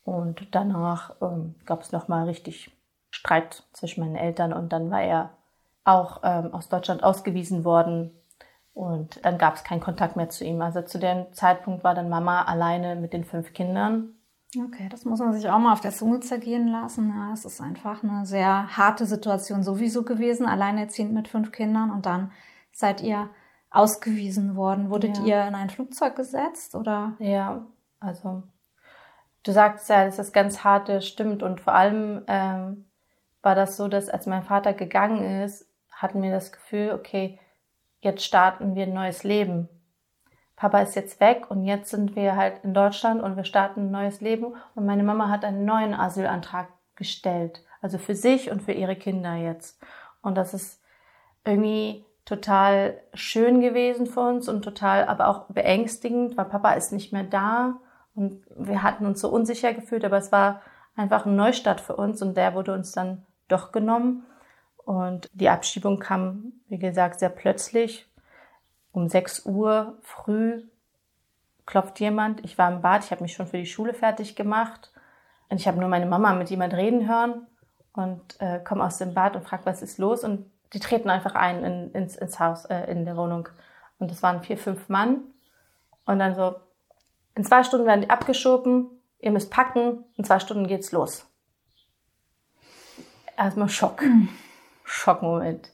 Und 0.05 0.48
danach 0.55 1.15
ähm, 1.22 1.55
gab 1.65 1.81
es 1.81 1.91
nochmal 1.91 2.25
richtig 2.25 2.75
Streit 3.12 3.63
zwischen 3.74 4.01
meinen 4.01 4.15
Eltern 4.15 4.53
und 4.53 4.74
dann 4.74 4.89
war 4.89 5.01
er 5.01 5.29
auch 5.86 6.22
ähm, 6.24 6.53
aus 6.53 6.67
Deutschland 6.67 7.03
ausgewiesen 7.03 7.63
worden 7.63 8.12
und 8.74 9.24
dann 9.24 9.38
gab 9.38 9.55
es 9.55 9.63
keinen 9.63 9.81
Kontakt 9.81 10.15
mehr 10.15 10.29
zu 10.29 10.43
ihm. 10.43 10.62
Also 10.62 10.81
zu 10.81 10.98
dem 10.98 11.31
Zeitpunkt 11.33 11.83
war 11.83 11.93
dann 11.93 12.10
Mama 12.10 12.41
alleine 12.43 12.95
mit 12.95 13.13
den 13.13 13.24
fünf 13.24 13.53
Kindern 13.53 14.15
Okay, 14.55 14.88
das 14.89 15.05
muss 15.05 15.19
man 15.19 15.33
sich 15.33 15.50
auch 15.50 15.57
mal 15.57 15.74
auf 15.74 15.81
der 15.81 15.91
Zunge 15.91 16.19
zergehen 16.19 16.67
lassen. 16.67 17.10
Ja, 17.10 17.33
es 17.33 17.45
ist 17.45 17.62
einfach 17.62 18.03
eine 18.03 18.25
sehr 18.25 18.77
harte 18.77 19.05
Situation 19.05 19.63
sowieso 19.63 20.03
gewesen, 20.03 20.45
alleinerziehend 20.45 21.13
mit 21.13 21.27
fünf 21.27 21.51
Kindern 21.51 21.91
und 21.91 22.05
dann 22.05 22.31
seid 22.72 23.01
ihr 23.01 23.29
ausgewiesen 23.72 24.55
worden. 24.55 24.89
Wurdet 24.89 25.17
ja. 25.19 25.25
ihr 25.25 25.48
in 25.48 25.55
ein 25.55 25.69
Flugzeug 25.69 26.15
gesetzt 26.15 26.75
oder? 26.75 27.13
Ja, 27.19 27.65
also 28.00 28.43
du 29.43 29.51
sagst 29.51 29.89
ja, 29.89 30.05
dass 30.05 30.17
das 30.17 30.33
ganz 30.33 30.63
harte 30.63 31.01
stimmt 31.01 31.41
und 31.41 31.60
vor 31.60 31.74
allem 31.74 32.24
ähm, 32.27 32.86
war 33.41 33.55
das 33.55 33.77
so, 33.77 33.88
dass 33.88 34.10
als 34.10 34.27
mein 34.27 34.43
Vater 34.43 34.74
gegangen 34.74 35.41
ist, 35.41 35.67
hatten 35.91 36.22
wir 36.22 36.31
das 36.31 36.51
Gefühl, 36.51 36.91
okay, 36.93 37.39
jetzt 38.01 38.24
starten 38.24 38.75
wir 38.75 38.83
ein 38.83 38.93
neues 38.93 39.24
Leben. 39.24 39.69
Papa 40.63 40.79
ist 40.79 40.96
jetzt 40.96 41.20
weg 41.20 41.48
und 41.51 41.65
jetzt 41.65 41.89
sind 41.89 42.15
wir 42.15 42.38
halt 42.38 42.63
in 42.63 42.74
Deutschland 42.74 43.22
und 43.22 43.36
wir 43.36 43.43
starten 43.43 43.82
ein 43.82 43.91
neues 43.91 44.22
Leben 44.22 44.53
und 44.75 44.86
meine 44.86 45.03
Mama 45.03 45.27
hat 45.27 45.43
einen 45.43 45.65
neuen 45.65 45.93
Asylantrag 45.93 46.70
gestellt, 46.96 47.65
also 47.82 47.98
für 47.98 48.15
sich 48.15 48.50
und 48.50 48.62
für 48.62 48.72
ihre 48.72 48.96
Kinder 48.96 49.36
jetzt. 49.36 49.77
Und 50.22 50.36
das 50.36 50.53
ist 50.53 50.82
irgendwie 51.43 52.05
total 52.24 52.98
schön 53.13 53.60
gewesen 53.60 54.08
für 54.08 54.22
uns 54.22 54.48
und 54.48 54.62
total 54.62 55.05
aber 55.05 55.27
auch 55.27 55.48
beängstigend, 55.50 56.38
weil 56.38 56.46
Papa 56.46 56.72
ist 56.75 56.93
nicht 56.93 57.12
mehr 57.12 57.25
da 57.25 57.82
und 58.15 58.41
wir 58.55 58.84
hatten 58.84 59.05
uns 59.05 59.20
so 59.20 59.27
unsicher 59.27 59.74
gefühlt, 59.74 60.05
aber 60.05 60.15
es 60.15 60.32
war 60.32 60.62
einfach 60.96 61.25
ein 61.25 61.36
Neustart 61.36 61.82
für 61.82 61.98
uns 61.98 62.22
und 62.22 62.38
der 62.38 62.55
wurde 62.55 62.74
uns 62.74 62.93
dann 62.93 63.25
doch 63.50 63.74
genommen. 63.74 64.25
Und 64.77 65.29
die 65.34 65.50
Abschiebung 65.50 66.00
kam, 66.00 66.53
wie 66.70 66.79
gesagt, 66.79 67.20
sehr 67.20 67.27
plötzlich 67.27 68.08
um 68.93 69.09
6 69.09 69.45
Uhr 69.45 69.97
früh 70.01 70.63
klopft 71.65 72.00
jemand. 72.00 72.45
Ich 72.45 72.57
war 72.57 72.71
im 72.71 72.81
Bad, 72.81 73.03
ich 73.03 73.12
habe 73.12 73.23
mich 73.23 73.33
schon 73.33 73.47
für 73.47 73.57
die 73.57 73.65
Schule 73.65 73.93
fertig 73.93 74.35
gemacht. 74.35 74.91
Und 75.50 75.59
ich 75.59 75.67
habe 75.67 75.79
nur 75.79 75.89
meine 75.89 76.05
Mama 76.05 76.33
mit 76.33 76.50
jemand 76.50 76.73
reden 76.73 77.07
hören 77.07 77.47
und 77.93 78.39
äh, 78.39 78.59
komme 78.59 78.83
aus 78.83 78.97
dem 78.97 79.13
Bad 79.13 79.35
und 79.35 79.43
frage, 79.43 79.65
was 79.65 79.81
ist 79.81 79.97
los? 79.97 80.23
Und 80.23 80.50
die 80.73 80.79
treten 80.79 81.09
einfach 81.09 81.35
ein 81.35 81.63
in, 81.63 81.91
ins, 81.91 82.15
ins 82.15 82.39
Haus, 82.39 82.65
äh, 82.65 82.89
in 82.89 83.05
der 83.05 83.17
Wohnung. 83.17 83.50
Und 84.00 84.09
das 84.09 84.23
waren 84.23 84.41
vier, 84.43 84.57
fünf 84.57 84.89
Mann. 84.89 85.21
Und 86.05 86.19
dann 86.19 86.35
so, 86.35 86.55
in 87.35 87.43
zwei 87.43 87.63
Stunden 87.63 87.85
werden 87.85 88.01
die 88.01 88.09
abgeschoben, 88.09 88.89
ihr 89.19 89.31
müsst 89.31 89.51
packen, 89.51 90.03
in 90.17 90.23
zwei 90.23 90.39
Stunden 90.39 90.67
geht's 90.67 90.91
los. 90.91 91.25
Erstmal 93.38 93.69
Schock. 93.69 94.01
Mhm. 94.01 94.29
Schockmoment. 94.83 95.71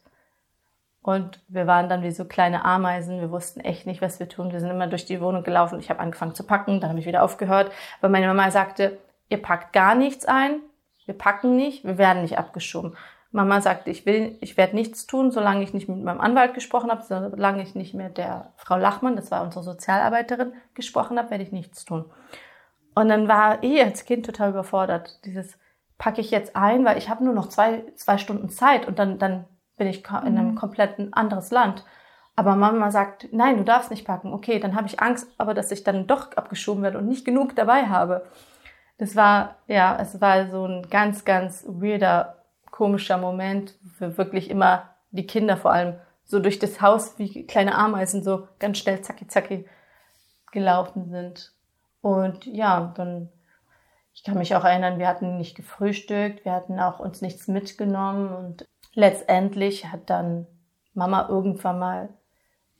Und 1.09 1.41
wir 1.47 1.65
waren 1.65 1.89
dann 1.89 2.03
wie 2.03 2.11
so 2.11 2.23
kleine 2.25 2.63
Ameisen. 2.63 3.19
Wir 3.19 3.31
wussten 3.31 3.61
echt 3.61 3.87
nicht, 3.87 3.99
was 3.99 4.19
wir 4.19 4.29
tun. 4.29 4.51
Wir 4.51 4.59
sind 4.59 4.69
immer 4.69 4.85
durch 4.85 5.05
die 5.05 5.19
Wohnung 5.21 5.43
gelaufen. 5.43 5.79
Ich 5.79 5.89
habe 5.89 6.01
angefangen 6.01 6.35
zu 6.35 6.45
packen, 6.45 6.79
dann 6.79 6.91
habe 6.91 6.99
ich 6.99 7.07
wieder 7.07 7.23
aufgehört. 7.23 7.71
Aber 7.99 8.09
meine 8.09 8.27
Mama 8.27 8.51
sagte, 8.51 8.99
ihr 9.27 9.41
packt 9.41 9.73
gar 9.73 9.95
nichts 9.95 10.25
ein. 10.25 10.59
Wir 11.05 11.17
packen 11.17 11.55
nicht, 11.55 11.83
wir 11.83 11.97
werden 11.97 12.21
nicht 12.21 12.37
abgeschoben. 12.37 12.95
Mama 13.31 13.59
sagte, 13.59 13.89
ich 13.89 14.05
ich 14.05 14.55
werde 14.55 14.75
nichts 14.75 15.07
tun, 15.07 15.31
solange 15.31 15.63
ich 15.63 15.73
nicht 15.73 15.89
mit 15.89 16.03
meinem 16.03 16.21
Anwalt 16.21 16.53
gesprochen 16.53 16.91
habe, 16.91 17.01
solange 17.01 17.63
ich 17.63 17.73
nicht 17.73 17.95
mit 17.95 18.19
der 18.19 18.53
Frau 18.55 18.77
Lachmann, 18.77 19.15
das 19.15 19.31
war 19.31 19.41
unsere 19.41 19.63
Sozialarbeiterin, 19.63 20.53
gesprochen 20.75 21.17
habe, 21.17 21.31
werde 21.31 21.43
ich 21.43 21.51
nichts 21.51 21.85
tun. 21.85 22.05
Und 22.93 23.09
dann 23.09 23.27
war 23.27 23.63
ich 23.63 23.83
als 23.83 24.05
Kind 24.05 24.27
total 24.27 24.51
überfordert. 24.51 25.25
Dieses 25.25 25.57
packe 25.97 26.21
ich 26.21 26.29
jetzt 26.29 26.55
ein, 26.55 26.85
weil 26.85 26.99
ich 26.99 27.09
habe 27.09 27.23
nur 27.23 27.33
noch 27.33 27.49
zwei, 27.49 27.83
zwei 27.95 28.19
Stunden 28.19 28.49
Zeit 28.49 28.87
und 28.87 28.99
dann, 28.99 29.17
dann 29.17 29.45
bin 29.79 29.87
ich 29.87 30.05
in 30.07 30.37
einem 30.37 30.51
mhm. 30.51 30.55
kompletten 30.55 31.13
anderes 31.13 31.49
Land. 31.49 31.83
Aber 32.35 32.55
Mama 32.55 32.91
sagt, 32.91 33.27
nein, 33.31 33.57
du 33.57 33.63
darfst 33.63 33.89
nicht 33.89 34.05
packen. 34.05 34.31
Okay, 34.31 34.59
dann 34.59 34.75
habe 34.75 34.87
ich 34.87 35.01
Angst, 35.01 35.27
aber 35.37 35.53
dass 35.53 35.71
ich 35.71 35.83
dann 35.83 36.07
doch 36.07 36.31
abgeschoben 36.37 36.83
werde 36.83 36.99
und 36.99 37.07
nicht 37.07 37.25
genug 37.25 37.55
dabei 37.55 37.87
habe. 37.87 38.25
Das 38.97 39.15
war, 39.15 39.55
ja, 39.67 39.97
es 39.99 40.21
war 40.21 40.47
so 40.47 40.65
ein 40.65 40.87
ganz, 40.89 41.25
ganz 41.25 41.65
weirder, 41.67 42.43
komischer 42.69 43.17
Moment, 43.17 43.73
wo 43.99 44.17
wirklich 44.17 44.49
immer 44.49 44.89
die 45.11 45.27
Kinder 45.27 45.57
vor 45.57 45.71
allem 45.71 45.95
so 46.23 46.39
durch 46.39 46.59
das 46.59 46.79
Haus 46.81 47.17
wie 47.17 47.45
kleine 47.47 47.75
Ameisen 47.75 48.23
so 48.23 48.47
ganz 48.59 48.77
schnell 48.77 49.01
zacki 49.01 49.27
zacki 49.27 49.65
gelaufen 50.51 51.09
sind. 51.09 51.53
Und 52.01 52.45
ja, 52.45 52.93
dann, 52.95 53.29
ich 54.13 54.23
kann 54.23 54.37
mich 54.37 54.55
auch 54.55 54.63
erinnern, 54.63 54.99
wir 54.99 55.07
hatten 55.07 55.37
nicht 55.37 55.55
gefrühstückt, 55.55 56.45
wir 56.45 56.53
hatten 56.53 56.79
auch 56.79 56.99
uns 56.99 57.21
nichts 57.21 57.47
mitgenommen 57.47 58.33
und 58.33 58.67
letztendlich 58.93 59.91
hat 59.91 60.09
dann 60.09 60.47
Mama 60.93 61.27
irgendwann 61.29 61.79
mal 61.79 62.09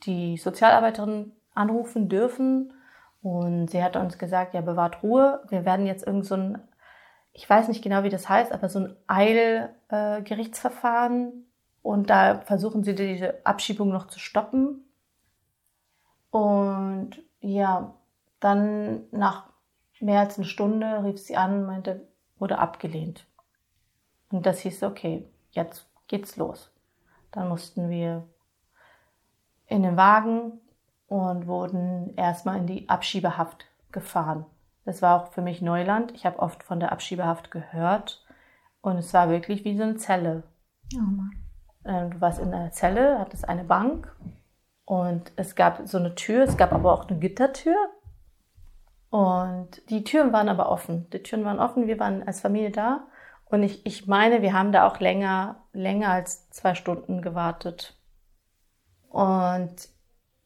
die 0.03 0.37
Sozialarbeiterin 0.37 1.33
anrufen 1.53 2.09
dürfen 2.09 2.73
und 3.21 3.69
sie 3.69 3.83
hat 3.83 3.95
uns 3.95 4.17
gesagt, 4.17 4.53
ja, 4.53 4.61
bewahrt 4.61 5.03
Ruhe, 5.03 5.43
wir 5.49 5.65
werden 5.65 5.85
jetzt 5.85 6.07
irgend 6.07 6.25
so 6.25 6.35
ein, 6.35 6.57
ich 7.33 7.49
weiß 7.49 7.67
nicht 7.67 7.83
genau, 7.83 8.03
wie 8.03 8.09
das 8.09 8.29
heißt, 8.29 8.51
aber 8.51 8.69
so 8.69 8.79
ein 8.79 8.95
Eilgerichtsverfahren 9.07 11.45
und 11.81 12.09
da 12.09 12.41
versuchen 12.41 12.83
sie 12.83 12.95
diese 12.95 13.45
Abschiebung 13.45 13.89
noch 13.89 14.07
zu 14.07 14.19
stoppen. 14.19 14.85
Und 16.31 17.21
ja, 17.41 17.93
dann 18.39 19.03
nach 19.11 19.45
mehr 19.99 20.19
als 20.19 20.37
einer 20.37 20.47
Stunde 20.47 21.03
rief 21.03 21.19
sie 21.19 21.35
an 21.35 21.61
und 21.61 21.65
meinte, 21.65 22.07
wurde 22.37 22.59
abgelehnt. 22.59 23.25
Und 24.31 24.45
das 24.45 24.59
hieß, 24.59 24.83
okay, 24.83 25.27
jetzt 25.51 25.88
geht's 26.09 26.35
los. 26.35 26.69
Dann 27.31 27.47
mussten 27.47 27.89
wir 27.89 28.27
in 29.67 29.83
den 29.83 29.95
Wagen 29.95 30.59
und 31.07 31.47
wurden 31.47 32.13
erstmal 32.17 32.57
in 32.57 32.67
die 32.67 32.89
Abschiebehaft 32.89 33.65
gefahren. 33.91 34.45
Das 34.83 35.01
war 35.01 35.21
auch 35.21 35.31
für 35.31 35.41
mich 35.41 35.61
Neuland. 35.61 36.11
Ich 36.13 36.25
habe 36.25 36.39
oft 36.39 36.63
von 36.63 36.79
der 36.79 36.91
Abschiebehaft 36.91 37.51
gehört 37.51 38.25
und 38.81 38.97
es 38.97 39.13
war 39.13 39.29
wirklich 39.29 39.63
wie 39.63 39.77
so 39.77 39.83
eine 39.83 39.95
Zelle. 39.95 40.43
Oh 40.95 40.99
Mann. 40.99 41.31
Ähm, 41.85 42.11
du 42.11 42.21
warst 42.21 42.39
in 42.39 42.53
einer 42.53 42.71
Zelle, 42.71 43.19
hattest 43.19 43.47
eine 43.47 43.63
Bank 43.63 44.13
und 44.85 45.31
es 45.35 45.55
gab 45.55 45.87
so 45.87 45.97
eine 45.97 46.15
Tür, 46.15 46.43
es 46.43 46.57
gab 46.57 46.73
aber 46.73 46.91
auch 46.91 47.07
eine 47.07 47.19
Gittertür. 47.19 47.75
Und 49.11 49.81
die 49.89 50.03
Türen 50.03 50.33
waren 50.33 50.49
aber 50.49 50.69
offen. 50.69 51.09
Die 51.11 51.23
Türen 51.23 51.45
waren 51.45 51.59
offen, 51.59 51.87
wir 51.87 51.99
waren 51.99 52.23
als 52.27 52.41
Familie 52.41 52.71
da 52.71 53.07
und 53.49 53.63
ich, 53.63 53.85
ich 53.85 54.07
meine, 54.07 54.41
wir 54.41 54.53
haben 54.53 54.71
da 54.71 54.87
auch 54.87 54.99
länger, 54.99 55.63
länger 55.73 56.09
als 56.09 56.49
zwei 56.51 56.75
Stunden 56.75 57.21
gewartet. 57.21 57.97
Und 59.09 59.75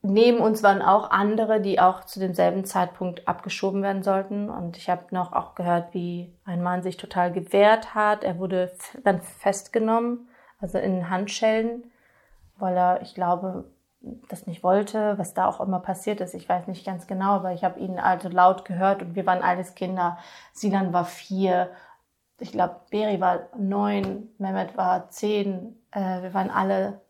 neben 0.01 0.39
uns 0.39 0.63
waren 0.63 0.81
auch 0.81 1.11
andere, 1.11 1.59
die 1.59 1.81
auch 1.81 2.05
zu 2.05 2.21
demselben 2.21 2.63
Zeitpunkt 2.63 3.27
abgeschoben 3.27 3.83
werden 3.83 4.03
sollten. 4.03 4.49
Und 4.49 4.77
ich 4.77 4.89
habe 4.89 5.03
noch 5.11 5.33
auch 5.33 5.53
gehört, 5.55 5.93
wie 5.93 6.33
ein 6.45 6.63
Mann 6.63 6.81
sich 6.81 6.95
total 6.95 7.33
gewehrt 7.33 7.93
hat. 7.93 8.23
Er 8.23 8.39
wurde 8.39 8.71
dann 9.03 9.21
festgenommen, 9.21 10.29
also 10.59 10.77
in 10.77 11.09
Handschellen, 11.09 11.91
weil 12.57 12.77
er, 12.77 13.01
ich 13.01 13.15
glaube, 13.15 13.65
das 14.29 14.47
nicht 14.47 14.63
wollte, 14.63 15.17
was 15.17 15.33
da 15.33 15.45
auch 15.47 15.59
immer 15.59 15.79
passiert 15.79 16.21
ist. 16.21 16.33
Ich 16.33 16.47
weiß 16.47 16.67
nicht 16.67 16.85
ganz 16.85 17.07
genau, 17.07 17.31
aber 17.31 17.53
ich 17.53 17.65
habe 17.65 17.79
ihn 17.79 17.99
also 17.99 18.29
laut 18.29 18.63
gehört 18.63 19.01
und 19.01 19.15
wir 19.15 19.25
waren 19.25 19.41
alles 19.41 19.75
Kinder. 19.75 20.17
Sinan 20.53 20.93
war 20.93 21.05
vier 21.05 21.69
ich 22.39 22.51
glaube, 22.51 22.81
Beri 22.89 23.19
war 23.21 23.47
neun, 23.57 24.29
Mehmet 24.37 24.75
war 24.77 25.09
zehn. 25.09 25.77
Äh, 25.91 26.23
wir 26.23 26.33
waren 26.33 26.49
alle 26.49 27.01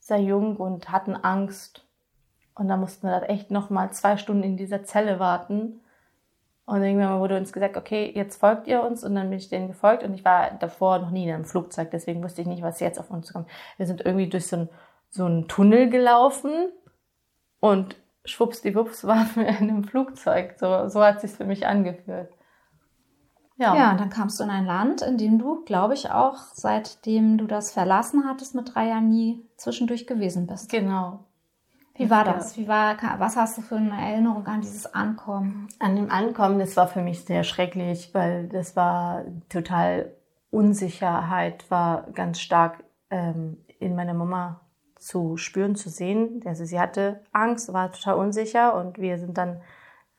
sehr 0.00 0.20
jung 0.20 0.56
und 0.56 0.90
hatten 0.90 1.16
Angst. 1.16 1.86
Und 2.54 2.68
da 2.68 2.76
mussten 2.76 3.06
wir 3.06 3.12
dann 3.12 3.28
echt 3.28 3.50
nochmal 3.50 3.92
zwei 3.92 4.16
Stunden 4.16 4.42
in 4.42 4.56
dieser 4.56 4.84
Zelle 4.84 5.18
warten. 5.18 5.80
Und 6.64 6.82
irgendwann 6.82 7.20
wurde 7.20 7.36
uns 7.36 7.52
gesagt, 7.52 7.76
okay, 7.76 8.10
jetzt 8.14 8.38
folgt 8.38 8.66
ihr 8.66 8.82
uns. 8.82 9.04
Und 9.04 9.14
dann 9.14 9.30
bin 9.30 9.38
ich 9.38 9.48
denen 9.48 9.68
gefolgt. 9.68 10.04
Und 10.04 10.14
ich 10.14 10.24
war 10.24 10.52
davor 10.52 10.98
noch 10.98 11.10
nie 11.10 11.24
in 11.24 11.34
einem 11.34 11.44
Flugzeug, 11.44 11.90
deswegen 11.90 12.22
wusste 12.22 12.42
ich 12.42 12.46
nicht, 12.46 12.62
was 12.62 12.80
jetzt 12.80 13.00
auf 13.00 13.10
uns 13.10 13.32
kommt. 13.32 13.48
Wir 13.76 13.86
sind 13.86 14.00
irgendwie 14.04 14.28
durch 14.28 14.46
so, 14.46 14.56
ein, 14.56 14.68
so 15.10 15.24
einen 15.24 15.48
Tunnel 15.48 15.90
gelaufen 15.90 16.70
und 17.60 17.96
schwuppsdiwupps 18.24 19.04
waren 19.06 19.30
wir 19.34 19.48
in 19.48 19.70
einem 19.70 19.84
Flugzeug. 19.84 20.54
So, 20.58 20.88
so 20.88 21.02
hat 21.02 21.16
es 21.16 21.22
sich 21.22 21.30
für 21.32 21.44
mich 21.44 21.66
angefühlt. 21.66 22.28
Ja. 23.62 23.76
ja, 23.76 23.94
dann 23.94 24.10
kamst 24.10 24.40
du 24.40 24.44
in 24.44 24.50
ein 24.50 24.66
Land, 24.66 25.02
in 25.02 25.18
dem 25.18 25.38
du, 25.38 25.64
glaube 25.64 25.94
ich, 25.94 26.10
auch 26.10 26.36
seitdem 26.52 27.38
du 27.38 27.46
das 27.46 27.70
verlassen 27.70 28.24
hattest 28.26 28.54
mit 28.56 28.74
drei 28.74 28.88
Jahren 28.88 29.08
nie 29.08 29.46
zwischendurch 29.56 30.06
gewesen 30.06 30.48
bist. 30.48 30.68
Genau. 30.68 31.20
Wie 31.94 32.10
war 32.10 32.24
das? 32.24 32.56
Wie 32.56 32.66
war, 32.66 32.96
was 33.18 33.36
hast 33.36 33.58
du 33.58 33.62
für 33.62 33.76
eine 33.76 33.92
Erinnerung 33.92 34.46
an 34.46 34.62
dieses 34.62 34.92
Ankommen? 34.92 35.68
An 35.78 35.94
dem 35.94 36.10
Ankommen, 36.10 36.58
das 36.58 36.76
war 36.76 36.88
für 36.88 37.02
mich 37.02 37.24
sehr 37.24 37.44
schrecklich, 37.44 38.10
weil 38.12 38.48
das 38.48 38.74
war 38.74 39.24
total 39.48 40.10
Unsicherheit 40.50 41.70
war 41.70 42.10
ganz 42.12 42.40
stark 42.40 42.84
ähm, 43.10 43.58
in 43.78 43.94
meiner 43.94 44.14
Mama 44.14 44.60
zu 44.96 45.36
spüren, 45.36 45.76
zu 45.76 45.88
sehen. 45.88 46.42
Also 46.44 46.64
sie 46.64 46.80
hatte 46.80 47.20
Angst, 47.32 47.72
war 47.72 47.92
total 47.92 48.16
unsicher 48.16 48.74
und 48.74 48.98
wir 48.98 49.18
sind 49.18 49.38
dann 49.38 49.60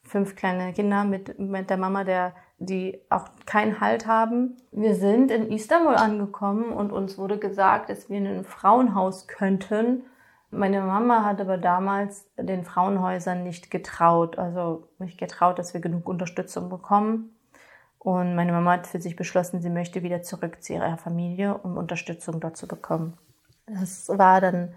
fünf 0.04 0.36
kleine 0.36 0.74
Kinder 0.74 1.04
mit, 1.04 1.40
mit 1.40 1.70
der 1.70 1.78
Mama, 1.78 2.04
der, 2.04 2.34
die 2.58 3.02
auch 3.10 3.28
keinen 3.46 3.82
Halt 3.82 4.08
haben. 4.08 4.58
Wir 4.72 4.96
sind 4.96 5.32
in 5.32 5.52
Istanbul 5.52 5.96
angekommen 5.96 6.72
und 6.72 6.92
uns 6.92 7.18
wurde 7.18 7.38
gesagt, 7.38 7.90
dass 7.90 8.10
wir 8.10 8.18
in 8.18 8.28
ein 8.28 8.44
Frauenhaus 8.44 9.28
könnten. 9.28 10.04
Meine 10.50 10.82
Mama 10.82 11.24
hat 11.24 11.42
aber 11.42 11.58
damals 11.58 12.30
den 12.38 12.64
Frauenhäusern 12.64 13.44
nicht 13.44 13.72
getraut, 13.72 14.38
also 14.38 14.88
nicht 15.00 15.18
getraut, 15.18 15.58
dass 15.58 15.74
wir 15.74 15.82
genug 15.82 16.08
Unterstützung 16.08 16.70
bekommen. 16.70 17.36
Und 17.98 18.36
meine 18.36 18.52
Mama 18.52 18.74
hat 18.74 18.88
für 18.88 19.02
sich 19.02 19.16
beschlossen, 19.16 19.62
sie 19.62 19.70
möchte 19.70 20.04
wieder 20.04 20.22
zurück 20.22 20.62
zu 20.62 20.74
ihrer 20.74 20.98
Familie, 20.98 21.58
um 21.58 21.78
Unterstützung 21.78 22.40
dort 22.40 22.58
zu 22.58 22.68
bekommen. 22.68 23.18
Das 23.66 24.10
war 24.10 24.42
dann, 24.42 24.74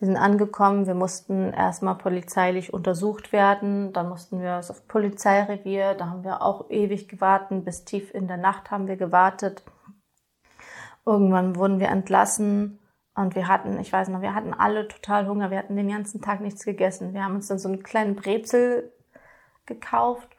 wir 0.00 0.06
sind 0.06 0.16
angekommen, 0.16 0.86
wir 0.86 0.94
mussten 0.94 1.52
erstmal 1.52 1.94
polizeilich 1.94 2.72
untersucht 2.72 3.32
werden, 3.32 3.92
dann 3.92 4.08
mussten 4.08 4.40
wir 4.40 4.58
auf 4.58 4.88
Polizeirevier, 4.88 5.92
da 5.92 6.08
haben 6.08 6.24
wir 6.24 6.40
auch 6.40 6.70
ewig 6.70 7.06
gewartet, 7.06 7.66
bis 7.66 7.84
tief 7.84 8.12
in 8.14 8.26
der 8.26 8.38
Nacht 8.38 8.70
haben 8.70 8.88
wir 8.88 8.96
gewartet. 8.96 9.62
Irgendwann 11.04 11.54
wurden 11.54 11.80
wir 11.80 11.88
entlassen 11.88 12.78
und 13.14 13.34
wir 13.34 13.46
hatten, 13.46 13.78
ich 13.78 13.92
weiß 13.92 14.08
noch, 14.08 14.22
wir 14.22 14.34
hatten 14.34 14.54
alle 14.54 14.88
total 14.88 15.28
Hunger, 15.28 15.50
wir 15.50 15.58
hatten 15.58 15.76
den 15.76 15.90
ganzen 15.90 16.22
Tag 16.22 16.40
nichts 16.40 16.64
gegessen. 16.64 17.12
Wir 17.12 17.22
haben 17.22 17.34
uns 17.34 17.48
dann 17.48 17.58
so 17.58 17.68
einen 17.68 17.82
kleinen 17.82 18.16
Brezel 18.16 18.94
gekauft 19.66 20.34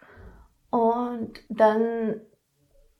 und 0.71 1.39
dann 1.49 2.19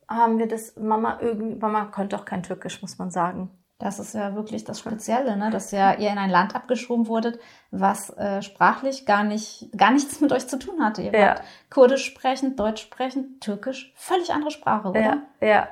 haben 0.08 0.38
wir 0.38 0.48
das, 0.48 0.75
Mama 0.75 1.18
irgendwie, 1.22 1.56
Mama 1.56 1.86
konnte 1.86 2.18
auch 2.18 2.25
kein 2.25 2.44
Türkisch, 2.44 2.84
muss 2.84 3.00
man 3.00 3.10
sagen. 3.10 3.50
Das 3.81 3.97
ist 3.97 4.13
ja 4.13 4.35
wirklich 4.35 4.63
das 4.63 4.79
Spezielle, 4.79 5.35
ne? 5.35 5.50
dass 5.50 5.71
ja 5.71 5.95
ihr 5.95 6.11
in 6.11 6.19
ein 6.19 6.29
Land 6.29 6.55
abgeschoben 6.55 7.07
wurdet, 7.07 7.39
was 7.71 8.11
äh, 8.11 8.43
sprachlich 8.43 9.07
gar 9.07 9.23
nicht, 9.23 9.69
gar 9.75 9.89
nichts 9.91 10.21
mit 10.21 10.31
euch 10.31 10.47
zu 10.47 10.59
tun 10.59 10.83
hatte. 10.83 11.01
Ihr 11.01 11.11
Ja. 11.13 11.27
wart 11.29 11.41
Kurdisch 11.71 12.05
sprechend, 12.05 12.59
Deutsch 12.59 12.83
sprechend, 12.83 13.41
Türkisch, 13.41 13.91
völlig 13.95 14.31
andere 14.31 14.51
Sprache, 14.51 14.89
oder? 14.89 15.01
Ja, 15.01 15.17
ja. 15.41 15.67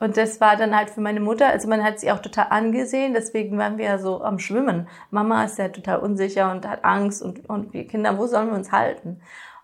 Und 0.00 0.16
das 0.16 0.40
war 0.40 0.56
dann 0.56 0.74
halt 0.76 0.90
für 0.90 1.00
meine 1.00 1.20
Mutter, 1.20 1.46
also 1.46 1.68
man 1.68 1.84
hat 1.84 2.00
sie 2.00 2.10
auch 2.10 2.18
total 2.18 2.46
angesehen, 2.50 3.14
deswegen 3.14 3.56
waren 3.56 3.78
wir 3.78 3.84
ja 3.84 3.98
so 3.98 4.24
am 4.24 4.40
Schwimmen. 4.40 4.88
Mama 5.10 5.44
ist 5.44 5.58
ja 5.58 5.68
total 5.68 6.00
unsicher 6.00 6.50
und 6.50 6.66
hat 6.66 6.84
Angst 6.84 7.22
und, 7.22 7.48
und 7.48 7.72
wir 7.72 7.86
Kinder, 7.86 8.18
wo 8.18 8.26
sollen 8.26 8.48
wir 8.48 8.56
uns 8.56 8.72
halten? 8.72 9.20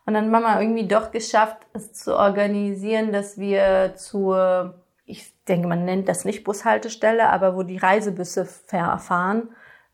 Und 0.06 0.14
dann 0.14 0.26
haben 0.26 0.30
Mama 0.30 0.60
irgendwie 0.60 0.86
doch 0.86 1.10
geschafft, 1.10 1.66
es 1.72 1.92
zu 1.92 2.16
organisieren, 2.16 3.10
dass 3.12 3.38
wir 3.38 3.94
zur, 3.96 4.74
ich 5.08 5.34
denke, 5.46 5.66
man 5.66 5.84
nennt 5.84 6.08
das 6.08 6.24
nicht 6.24 6.44
Bushaltestelle, 6.44 7.30
aber 7.30 7.56
wo 7.56 7.62
die 7.62 7.78
Reisebusse 7.78 8.44
fahren, 8.44 9.48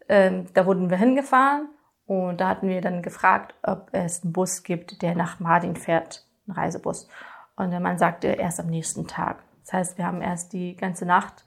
ähm, 0.08 0.46
da 0.52 0.66
wurden 0.66 0.90
wir 0.90 0.96
hingefahren 0.96 1.68
und 2.06 2.40
da 2.40 2.48
hatten 2.48 2.68
wir 2.68 2.80
dann 2.80 3.02
gefragt, 3.02 3.54
ob 3.62 3.88
es 3.92 4.22
einen 4.22 4.32
Bus 4.32 4.64
gibt, 4.64 5.02
der 5.02 5.14
nach 5.14 5.40
Mardin 5.40 5.76
fährt, 5.76 6.26
ein 6.46 6.52
Reisebus. 6.52 7.08
Und 7.56 7.70
der 7.70 7.80
Mann 7.80 7.98
sagte, 7.98 8.26
erst 8.26 8.58
am 8.58 8.66
nächsten 8.66 9.06
Tag. 9.06 9.42
Das 9.62 9.72
heißt, 9.72 9.98
wir 9.98 10.04
haben 10.04 10.20
erst 10.20 10.52
die 10.52 10.76
ganze 10.76 11.06
Nacht 11.06 11.44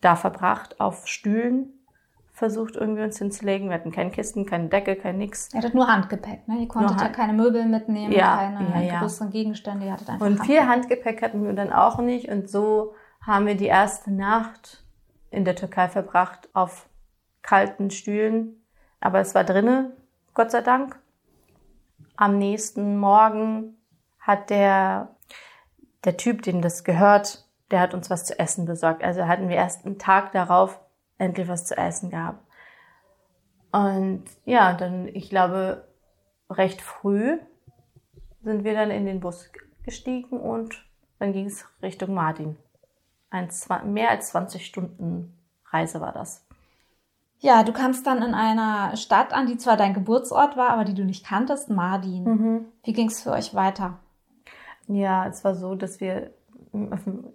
da 0.00 0.16
verbracht, 0.16 0.80
auf 0.80 1.06
Stühlen 1.06 1.72
versucht, 2.36 2.76
irgendwie 2.76 3.02
uns 3.02 3.16
hinzulegen. 3.18 3.70
Wir 3.70 3.76
hatten 3.76 3.90
keine 3.90 4.10
Kisten, 4.10 4.44
keine 4.44 4.68
Decke, 4.68 4.94
kein 4.94 5.16
nix. 5.16 5.48
Ihr 5.54 5.58
hattet 5.58 5.74
nur 5.74 5.88
Handgepäck, 5.88 6.46
ne? 6.46 6.58
Ihr 6.58 6.68
konntet 6.68 7.00
ja 7.00 7.08
keine 7.08 7.32
Möbel 7.32 7.64
mitnehmen, 7.64 8.12
Ja, 8.12 8.36
keine 8.36 8.84
ja, 8.84 8.92
ja. 8.92 8.98
größeren 9.00 9.30
Gegenstände, 9.30 9.86
ihr 9.86 9.92
hattet 9.94 10.10
einfach 10.10 10.26
Und 10.26 10.44
viel 10.44 10.60
Handgepäck. 10.60 11.06
Handgepäck 11.06 11.22
hatten 11.22 11.44
wir 11.46 11.54
dann 11.54 11.72
auch 11.72 11.98
nicht. 11.98 12.28
Und 12.28 12.50
so 12.50 12.94
haben 13.22 13.46
wir 13.46 13.56
die 13.56 13.66
erste 13.66 14.12
Nacht 14.12 14.84
in 15.30 15.46
der 15.46 15.56
Türkei 15.56 15.88
verbracht 15.88 16.50
auf 16.52 16.90
kalten 17.40 17.90
Stühlen. 17.90 18.62
Aber 19.00 19.20
es 19.20 19.34
war 19.34 19.44
drinne, 19.44 19.92
Gott 20.34 20.50
sei 20.50 20.60
Dank. 20.60 21.00
Am 22.16 22.36
nächsten 22.36 22.98
Morgen 22.98 23.78
hat 24.20 24.50
der, 24.50 25.16
der 26.04 26.18
Typ, 26.18 26.42
dem 26.42 26.60
das 26.60 26.84
gehört, 26.84 27.46
der 27.70 27.80
hat 27.80 27.94
uns 27.94 28.10
was 28.10 28.26
zu 28.26 28.38
essen 28.38 28.66
besorgt. 28.66 29.02
Also 29.02 29.26
hatten 29.26 29.48
wir 29.48 29.56
erst 29.56 29.86
einen 29.86 29.98
Tag 29.98 30.32
darauf 30.32 30.80
endlich 31.18 31.48
was 31.48 31.64
zu 31.64 31.76
essen 31.76 32.10
gehabt. 32.10 32.44
Und 33.72 34.24
ja, 34.44 34.74
dann, 34.74 35.08
ich 35.08 35.28
glaube, 35.28 35.86
recht 36.50 36.80
früh 36.80 37.38
sind 38.42 38.64
wir 38.64 38.74
dann 38.74 38.90
in 38.90 39.06
den 39.06 39.20
Bus 39.20 39.50
gestiegen 39.82 40.40
und 40.40 40.84
dann 41.18 41.32
ging 41.32 41.46
es 41.46 41.66
Richtung 41.82 42.14
Mardin. 42.14 42.56
Ein, 43.30 43.50
mehr 43.84 44.10
als 44.10 44.28
20 44.28 44.64
Stunden 44.64 45.36
Reise 45.70 46.00
war 46.00 46.12
das. 46.12 46.44
Ja, 47.38 47.64
du 47.64 47.72
kamst 47.72 48.06
dann 48.06 48.22
in 48.22 48.34
einer 48.34 48.96
Stadt 48.96 49.32
an, 49.32 49.46
die 49.46 49.58
zwar 49.58 49.76
dein 49.76 49.94
Geburtsort 49.94 50.56
war, 50.56 50.70
aber 50.70 50.84
die 50.84 50.94
du 50.94 51.04
nicht 51.04 51.26
kanntest, 51.26 51.68
Mardin. 51.68 52.24
Wie 52.82 52.92
ging 52.92 53.08
es 53.08 53.22
für 53.22 53.32
euch 53.32 53.54
weiter? 53.54 53.98
Ja, 54.88 55.26
es 55.26 55.44
war 55.44 55.54
so, 55.54 55.74
dass 55.74 56.00
wir 56.00 56.30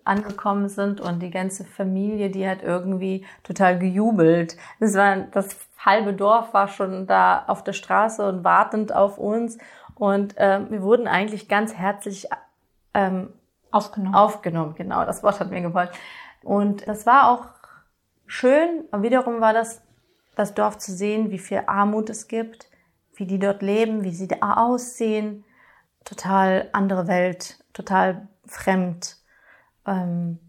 angekommen 0.04 0.70
sind 0.70 1.02
und 1.02 1.20
die 1.22 1.32
ganze 1.32 1.66
Familie, 1.66 2.30
die 2.30 2.48
hat 2.48 2.64
irgendwie 2.64 3.26
total 3.44 3.80
gejubelt. 3.80 4.58
Das 4.80 4.96
war 4.96 5.16
das 5.32 5.56
halbe 5.78 6.14
Dorf 6.14 6.54
war 6.54 6.68
schon 6.68 7.08
da 7.08 7.44
auf 7.48 7.64
der 7.64 7.74
Straße 7.74 8.28
und 8.28 8.44
wartend 8.44 8.94
auf 8.94 9.18
uns 9.18 9.58
und 9.96 10.36
ähm, 10.38 10.68
wir 10.70 10.82
wurden 10.82 11.08
eigentlich 11.08 11.48
ganz 11.48 11.74
herzlich 11.74 12.28
ähm, 12.94 13.34
Aufgenommen. 13.72 14.16
aufgenommen. 14.16 14.76
Genau, 14.76 15.06
das 15.06 15.24
Wort 15.24 15.40
hat 15.40 15.50
mir 15.50 15.62
gewollt. 15.62 15.92
Und 16.44 16.88
das 16.88 17.06
war 17.06 17.30
auch 17.30 17.46
schön. 18.26 18.86
Aber 18.92 19.04
wiederum 19.04 19.42
war 19.42 19.54
das 19.54 19.82
das 20.36 20.54
Dorf 20.54 20.78
zu 20.78 20.92
sehen, 20.92 21.30
wie 21.32 21.40
viel 21.40 21.64
Armut 21.68 22.10
es 22.10 22.28
gibt, 22.28 22.70
wie 23.16 23.26
die 23.26 23.40
dort 23.40 23.62
leben, 23.62 24.04
wie 24.04 24.14
sie 24.14 24.28
da 24.28 24.56
aussehen. 24.56 25.46
Total 26.04 26.70
andere 26.74 27.08
Welt, 27.08 27.64
total 27.74 28.28
fremd. 28.46 29.18
Ähm, 29.86 30.40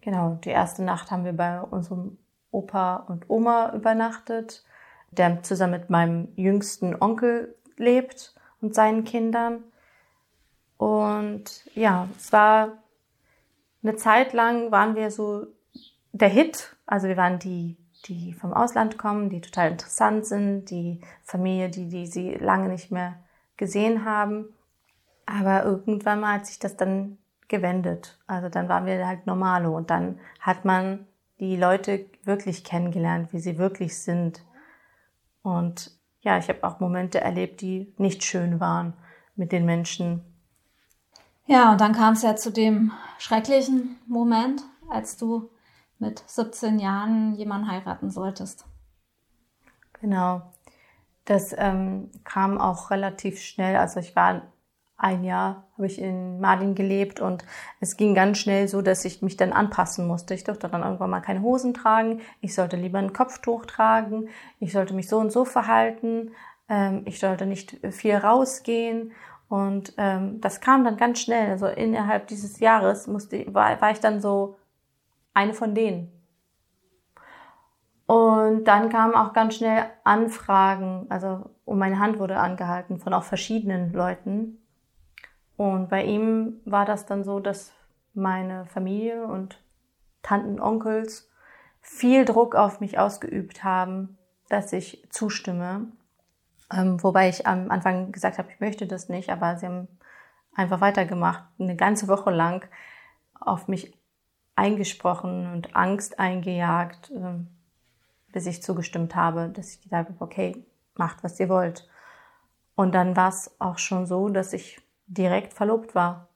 genau, 0.00 0.38
die 0.44 0.50
erste 0.50 0.82
Nacht 0.82 1.10
haben 1.10 1.24
wir 1.24 1.32
bei 1.32 1.60
unserem 1.60 2.18
Opa 2.50 2.96
und 2.96 3.28
Oma 3.28 3.72
übernachtet, 3.74 4.64
der 5.10 5.42
zusammen 5.42 5.72
mit 5.72 5.90
meinem 5.90 6.28
jüngsten 6.36 6.96
Onkel 7.00 7.54
lebt 7.76 8.34
und 8.60 8.74
seinen 8.74 9.04
Kindern. 9.04 9.64
Und 10.76 11.64
ja, 11.74 12.08
es 12.16 12.32
war 12.32 12.78
eine 13.82 13.96
Zeit 13.96 14.32
lang 14.32 14.70
waren 14.70 14.94
wir 14.96 15.10
so 15.10 15.46
der 16.12 16.28
Hit. 16.28 16.76
Also 16.86 17.08
wir 17.08 17.16
waren 17.16 17.38
die, 17.38 17.76
die 18.06 18.32
vom 18.32 18.52
Ausland 18.52 18.98
kommen, 18.98 19.30
die 19.30 19.40
total 19.40 19.72
interessant 19.72 20.26
sind, 20.26 20.70
die 20.70 21.00
Familie, 21.22 21.68
die, 21.68 21.88
die 21.88 22.06
sie 22.06 22.34
lange 22.34 22.68
nicht 22.68 22.90
mehr 22.90 23.16
gesehen 23.56 24.04
haben. 24.04 24.54
Aber 25.26 25.64
irgendwann 25.64 26.20
mal 26.20 26.34
hat 26.34 26.46
sich 26.46 26.58
das 26.58 26.76
dann 26.76 27.17
gewendet. 27.48 28.18
Also 28.26 28.48
dann 28.48 28.68
waren 28.68 28.86
wir 28.86 29.06
halt 29.06 29.26
Normalo 29.26 29.76
und 29.76 29.90
dann 29.90 30.20
hat 30.40 30.64
man 30.64 31.06
die 31.40 31.56
Leute 31.56 32.06
wirklich 32.24 32.64
kennengelernt, 32.64 33.32
wie 33.32 33.40
sie 33.40 33.58
wirklich 33.58 33.98
sind. 33.98 34.42
Und 35.42 35.92
ja, 36.20 36.38
ich 36.38 36.48
habe 36.48 36.64
auch 36.64 36.80
Momente 36.80 37.20
erlebt, 37.20 37.60
die 37.60 37.92
nicht 37.96 38.24
schön 38.24 38.60
waren 38.60 38.92
mit 39.36 39.52
den 39.52 39.64
Menschen. 39.64 40.22
Ja, 41.46 41.72
und 41.72 41.80
dann 41.80 41.92
kam 41.92 42.12
es 42.12 42.22
ja 42.22 42.36
zu 42.36 42.52
dem 42.52 42.92
schrecklichen 43.18 43.96
Moment, 44.06 44.62
als 44.90 45.16
du 45.16 45.50
mit 45.98 46.22
17 46.26 46.78
Jahren 46.78 47.34
jemanden 47.34 47.70
heiraten 47.70 48.10
solltest. 48.10 48.66
Genau. 50.00 50.42
Das 51.24 51.54
ähm, 51.56 52.10
kam 52.24 52.58
auch 52.58 52.90
relativ 52.90 53.40
schnell. 53.40 53.76
Also 53.76 54.00
ich 54.00 54.14
war 54.16 54.42
ein 54.98 55.22
Jahr, 55.22 55.64
habe 55.74 55.86
ich 55.86 56.00
in 56.00 56.40
Mardin 56.40 56.74
gelebt 56.74 57.20
und 57.20 57.44
es 57.78 57.96
ging 57.96 58.14
ganz 58.16 58.38
schnell 58.38 58.66
so, 58.66 58.82
dass 58.82 59.04
ich 59.04 59.22
mich 59.22 59.36
dann 59.36 59.52
anpassen 59.52 60.08
musste. 60.08 60.34
Ich 60.34 60.42
durfte 60.42 60.68
dann 60.68 60.82
irgendwann 60.82 61.10
mal 61.10 61.20
keine 61.20 61.40
Hosen 61.40 61.72
tragen. 61.72 62.20
Ich 62.40 62.54
sollte 62.54 62.76
lieber 62.76 62.98
ein 62.98 63.12
Kopftuch 63.12 63.64
tragen. 63.64 64.28
Ich 64.58 64.72
sollte 64.72 64.94
mich 64.94 65.08
so 65.08 65.18
und 65.18 65.30
so 65.30 65.44
verhalten. 65.44 66.32
Ähm, 66.68 67.02
ich 67.04 67.20
sollte 67.20 67.46
nicht 67.46 67.78
viel 67.90 68.16
rausgehen. 68.16 69.12
Und 69.48 69.94
ähm, 69.98 70.40
das 70.40 70.60
kam 70.60 70.84
dann 70.84 70.96
ganz 70.96 71.20
schnell. 71.20 71.50
Also 71.52 71.66
innerhalb 71.68 72.26
dieses 72.26 72.58
Jahres 72.58 73.06
musste, 73.06 73.46
war, 73.54 73.80
war 73.80 73.92
ich 73.92 74.00
dann 74.00 74.20
so 74.20 74.56
eine 75.32 75.54
von 75.54 75.76
denen. 75.76 76.10
Und 78.06 78.64
dann 78.64 78.88
kamen 78.88 79.14
auch 79.14 79.32
ganz 79.32 79.54
schnell 79.54 79.84
Anfragen, 80.02 81.06
also 81.10 81.50
und 81.66 81.78
meine 81.78 81.98
Hand 81.98 82.18
wurde 82.18 82.38
angehalten 82.38 82.98
von 82.98 83.12
auch 83.12 83.22
verschiedenen 83.22 83.92
Leuten. 83.92 84.58
Und 85.58 85.88
bei 85.88 86.04
ihm 86.04 86.60
war 86.64 86.84
das 86.84 87.04
dann 87.04 87.24
so, 87.24 87.40
dass 87.40 87.72
meine 88.14 88.64
Familie 88.66 89.24
und 89.24 89.60
Tanten, 90.22 90.60
Onkels 90.60 91.28
viel 91.80 92.24
Druck 92.24 92.54
auf 92.54 92.78
mich 92.78 93.00
ausgeübt 93.00 93.64
haben, 93.64 94.16
dass 94.48 94.72
ich 94.72 95.04
zustimme. 95.10 95.88
Ähm, 96.72 97.02
wobei 97.02 97.28
ich 97.28 97.48
am 97.48 97.72
Anfang 97.72 98.12
gesagt 98.12 98.38
habe, 98.38 98.48
ich 98.52 98.60
möchte 98.60 98.86
das 98.86 99.08
nicht, 99.08 99.30
aber 99.30 99.56
sie 99.56 99.66
haben 99.66 99.88
einfach 100.54 100.80
weitergemacht, 100.80 101.42
eine 101.58 101.74
ganze 101.74 102.06
Woche 102.06 102.30
lang 102.30 102.64
auf 103.40 103.66
mich 103.66 103.92
eingesprochen 104.54 105.52
und 105.52 105.74
Angst 105.74 106.20
eingejagt, 106.20 107.10
äh, 107.10 107.44
bis 108.32 108.46
ich 108.46 108.62
zugestimmt 108.62 109.16
habe, 109.16 109.48
dass 109.48 109.70
ich 109.70 109.82
gesagt 109.82 110.10
habe, 110.10 110.24
okay, 110.24 110.64
macht, 110.94 111.24
was 111.24 111.40
ihr 111.40 111.48
wollt. 111.48 111.88
Und 112.76 112.94
dann 112.94 113.16
war 113.16 113.30
es 113.30 113.56
auch 113.58 113.78
schon 113.78 114.06
so, 114.06 114.28
dass 114.28 114.52
ich 114.52 114.80
direkt 115.08 115.54
verlobt 115.54 115.94
war. 115.94 116.28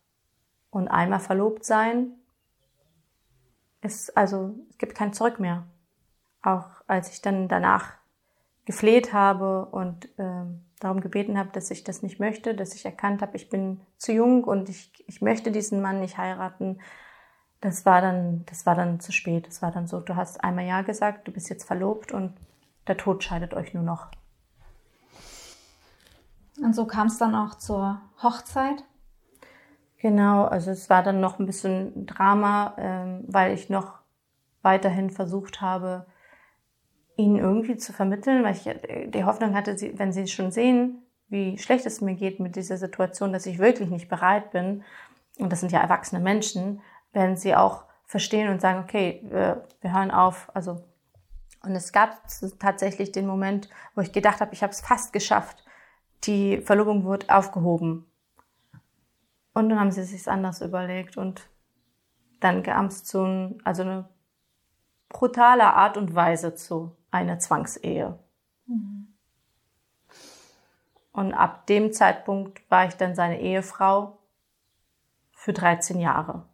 Und 0.70 0.88
einmal 0.88 1.20
verlobt 1.20 1.64
sein 1.64 2.12
ist, 3.82 4.16
also, 4.16 4.54
es 4.70 4.78
gibt 4.78 4.94
kein 4.94 5.12
Zurück 5.12 5.38
mehr. 5.38 5.64
Auch 6.42 6.68
als 6.86 7.12
ich 7.12 7.20
dann 7.20 7.48
danach 7.48 7.94
gefleht 8.64 9.12
habe 9.12 9.66
und 9.66 10.06
äh, 10.18 10.44
darum 10.80 11.00
gebeten 11.00 11.38
habe, 11.38 11.50
dass 11.52 11.70
ich 11.70 11.84
das 11.84 12.02
nicht 12.02 12.20
möchte, 12.20 12.54
dass 12.54 12.74
ich 12.74 12.84
erkannt 12.84 13.22
habe, 13.22 13.36
ich 13.36 13.48
bin 13.48 13.80
zu 13.98 14.12
jung 14.12 14.44
und 14.44 14.68
ich, 14.68 14.92
ich 15.06 15.20
möchte 15.20 15.50
diesen 15.50 15.80
Mann 15.80 16.00
nicht 16.00 16.18
heiraten. 16.18 16.80
Das 17.60 17.86
war 17.86 18.00
dann, 18.00 18.44
das 18.46 18.66
war 18.66 18.74
dann 18.74 18.98
zu 18.98 19.12
spät. 19.12 19.46
Das 19.46 19.62
war 19.62 19.70
dann 19.70 19.86
so, 19.86 20.00
du 20.00 20.16
hast 20.16 20.42
einmal 20.42 20.64
Ja 20.64 20.82
gesagt, 20.82 21.28
du 21.28 21.32
bist 21.32 21.48
jetzt 21.50 21.64
verlobt 21.64 22.12
und 22.12 22.34
der 22.86 22.96
Tod 22.96 23.22
scheidet 23.22 23.54
euch 23.54 23.74
nur 23.74 23.84
noch. 23.84 24.08
Und 26.62 26.74
so 26.74 26.86
kam 26.86 27.08
es 27.08 27.18
dann 27.18 27.34
auch 27.34 27.56
zur 27.56 28.00
Hochzeit? 28.22 28.84
Genau, 29.98 30.44
also 30.44 30.70
es 30.70 30.90
war 30.90 31.02
dann 31.02 31.20
noch 31.20 31.38
ein 31.38 31.46
bisschen 31.46 32.06
Drama, 32.06 32.74
ähm, 32.78 33.24
weil 33.26 33.52
ich 33.52 33.68
noch 33.68 33.98
weiterhin 34.62 35.10
versucht 35.10 35.60
habe, 35.60 36.06
ihnen 37.16 37.36
irgendwie 37.36 37.76
zu 37.76 37.92
vermitteln, 37.92 38.42
weil 38.44 38.54
ich 38.54 38.66
äh, 38.66 39.08
die 39.08 39.24
Hoffnung 39.24 39.54
hatte, 39.54 39.76
wenn 39.94 40.12
sie 40.12 40.26
schon 40.26 40.50
sehen, 40.50 41.02
wie 41.28 41.58
schlecht 41.58 41.86
es 41.86 42.00
mir 42.00 42.14
geht 42.14 42.40
mit 42.40 42.56
dieser 42.56 42.76
Situation, 42.76 43.32
dass 43.32 43.46
ich 43.46 43.58
wirklich 43.58 43.90
nicht 43.90 44.08
bereit 44.08 44.50
bin, 44.50 44.82
und 45.38 45.50
das 45.50 45.60
sind 45.60 45.72
ja 45.72 45.80
erwachsene 45.80 46.22
Menschen, 46.22 46.80
werden 47.12 47.36
sie 47.36 47.54
auch 47.54 47.84
verstehen 48.06 48.50
und 48.50 48.60
sagen, 48.60 48.80
okay, 48.80 49.22
wir, 49.24 49.64
wir 49.80 49.92
hören 49.92 50.10
auf. 50.10 50.50
Also 50.54 50.84
und 51.62 51.76
es 51.76 51.92
gab 51.92 52.18
tatsächlich 52.58 53.12
den 53.12 53.26
Moment, 53.26 53.68
wo 53.94 54.00
ich 54.00 54.12
gedacht 54.12 54.40
habe, 54.40 54.52
ich 54.52 54.62
habe 54.62 54.72
es 54.72 54.80
fast 54.80 55.12
geschafft. 55.12 55.64
Die 56.24 56.60
Verlobung 56.60 57.04
wurde 57.04 57.34
aufgehoben. 57.34 58.06
Und 59.54 59.68
dann 59.68 59.78
haben 59.78 59.90
sie 59.90 60.04
sich 60.04 60.28
anders 60.28 60.60
überlegt 60.60 61.16
und 61.16 61.48
dann 62.40 62.62
kam 62.62 62.86
es 62.86 63.04
zu 63.04 63.58
also 63.64 63.82
eine 63.82 64.08
brutale 65.08 65.74
Art 65.74 65.96
und 65.96 66.14
Weise 66.14 66.54
zu 66.54 66.96
einer 67.10 67.38
Zwangsehe. 67.38 68.18
Mhm. 68.66 69.14
Und 71.12 71.34
ab 71.34 71.66
dem 71.66 71.92
Zeitpunkt 71.92 72.68
war 72.70 72.86
ich 72.86 72.94
dann 72.94 73.14
seine 73.14 73.40
Ehefrau 73.40 74.18
für 75.32 75.52
13 75.52 76.00
Jahre. 76.00 76.46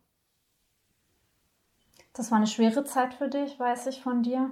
Das 2.12 2.32
war 2.32 2.38
eine 2.38 2.48
schwere 2.48 2.84
Zeit 2.84 3.14
für 3.14 3.28
dich, 3.28 3.60
weiß 3.60 3.86
ich 3.86 4.02
von 4.02 4.24
dir. 4.24 4.50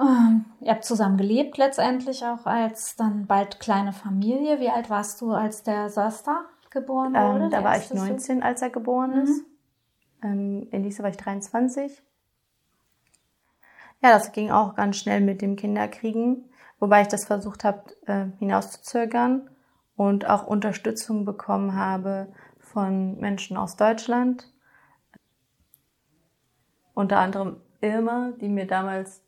Ähm, 0.00 0.44
ihr 0.60 0.72
habt 0.72 0.84
zusammen 0.84 1.16
gelebt 1.16 1.58
letztendlich 1.58 2.24
auch 2.24 2.46
als 2.46 2.96
dann 2.96 3.26
bald 3.26 3.60
kleine 3.60 3.92
Familie. 3.92 4.60
Wie 4.60 4.70
alt 4.70 4.90
warst 4.90 5.20
du, 5.20 5.32
als 5.32 5.62
der 5.62 5.90
Sasta 5.90 6.44
geboren 6.70 7.14
wurde? 7.14 7.44
Ähm, 7.44 7.50
da 7.50 7.64
war 7.64 7.76
ich 7.76 7.92
19, 7.92 8.38
so? 8.38 8.44
als 8.44 8.62
er 8.62 8.70
geboren 8.70 9.10
mhm. 9.10 9.22
ist. 9.22 9.44
Ähm, 10.22 10.68
Elise 10.70 11.02
war 11.02 11.10
ich 11.10 11.16
23. 11.16 12.02
Ja, 14.02 14.10
das 14.10 14.32
ging 14.32 14.50
auch 14.50 14.74
ganz 14.74 14.96
schnell 14.96 15.20
mit 15.20 15.42
dem 15.42 15.56
Kinderkriegen, 15.56 16.50
wobei 16.80 17.02
ich 17.02 17.08
das 17.08 17.24
versucht 17.24 17.62
habe, 17.62 17.84
äh, 18.06 18.26
hinauszuzögern 18.38 19.48
und 19.96 20.28
auch 20.28 20.46
Unterstützung 20.46 21.24
bekommen 21.24 21.76
habe 21.76 22.32
von 22.58 23.18
Menschen 23.20 23.56
aus 23.56 23.76
Deutschland. 23.76 24.48
Unter 26.94 27.18
anderem 27.18 27.60
Irma, 27.80 28.32
die 28.40 28.48
mir 28.48 28.66
damals 28.66 29.22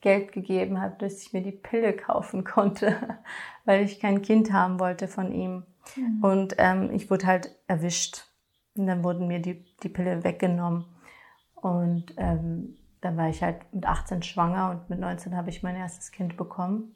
Geld 0.00 0.32
gegeben 0.32 0.80
hat, 0.80 1.02
dass 1.02 1.22
ich 1.22 1.32
mir 1.32 1.42
die 1.42 1.52
Pille 1.52 1.94
kaufen 1.94 2.44
konnte, 2.44 2.96
weil 3.64 3.84
ich 3.84 4.00
kein 4.00 4.22
Kind 4.22 4.52
haben 4.52 4.78
wollte 4.78 5.08
von 5.08 5.32
ihm. 5.32 5.64
Mhm. 5.96 6.24
Und 6.24 6.54
ähm, 6.58 6.90
ich 6.92 7.10
wurde 7.10 7.26
halt 7.26 7.50
erwischt. 7.66 8.24
Und 8.76 8.86
dann 8.86 9.02
wurden 9.02 9.26
mir 9.26 9.40
die, 9.40 9.64
die 9.82 9.88
Pille 9.88 10.22
weggenommen. 10.22 10.84
Und 11.54 12.14
ähm, 12.18 12.76
dann 13.00 13.16
war 13.16 13.28
ich 13.28 13.42
halt 13.42 13.72
mit 13.72 13.86
18 13.86 14.22
schwanger 14.22 14.70
und 14.70 14.90
mit 14.90 15.00
19 15.00 15.36
habe 15.36 15.50
ich 15.50 15.62
mein 15.62 15.76
erstes 15.76 16.12
Kind 16.12 16.36
bekommen. 16.36 16.94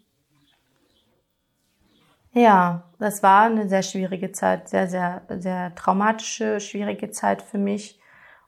Ja, 2.32 2.84
das 2.98 3.22
war 3.22 3.44
eine 3.44 3.68
sehr 3.68 3.82
schwierige 3.82 4.30
Zeit, 4.30 4.68
sehr, 4.68 4.88
sehr, 4.88 5.22
sehr 5.28 5.74
traumatische, 5.74 6.60
schwierige 6.60 7.10
Zeit 7.10 7.42
für 7.42 7.58
mich. 7.58 8.00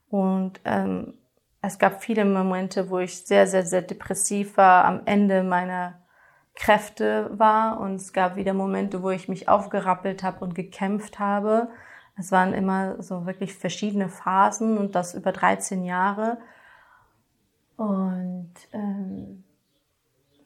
Und 0.08 0.60
ähm, 0.64 1.14
es 1.62 1.78
gab 1.78 2.02
viele 2.02 2.24
Momente, 2.24 2.90
wo 2.90 2.98
ich 2.98 3.24
sehr, 3.24 3.46
sehr, 3.46 3.64
sehr 3.64 3.82
depressiv 3.82 4.56
war, 4.56 4.84
am 4.84 5.02
Ende 5.04 5.44
meiner 5.44 5.94
Kräfte 6.54 7.30
war. 7.38 7.80
Und 7.80 7.94
es 7.94 8.12
gab 8.12 8.34
wieder 8.34 8.52
Momente, 8.52 9.02
wo 9.02 9.10
ich 9.10 9.28
mich 9.28 9.48
aufgerappelt 9.48 10.24
habe 10.24 10.44
und 10.44 10.56
gekämpft 10.56 11.20
habe. 11.20 11.68
Es 12.16 12.32
waren 12.32 12.52
immer 12.52 13.00
so 13.00 13.26
wirklich 13.26 13.54
verschiedene 13.54 14.08
Phasen 14.08 14.76
und 14.76 14.96
das 14.96 15.14
über 15.14 15.30
13 15.30 15.84
Jahre. 15.84 16.38
Und 17.76 18.52
ähm, 18.72 19.44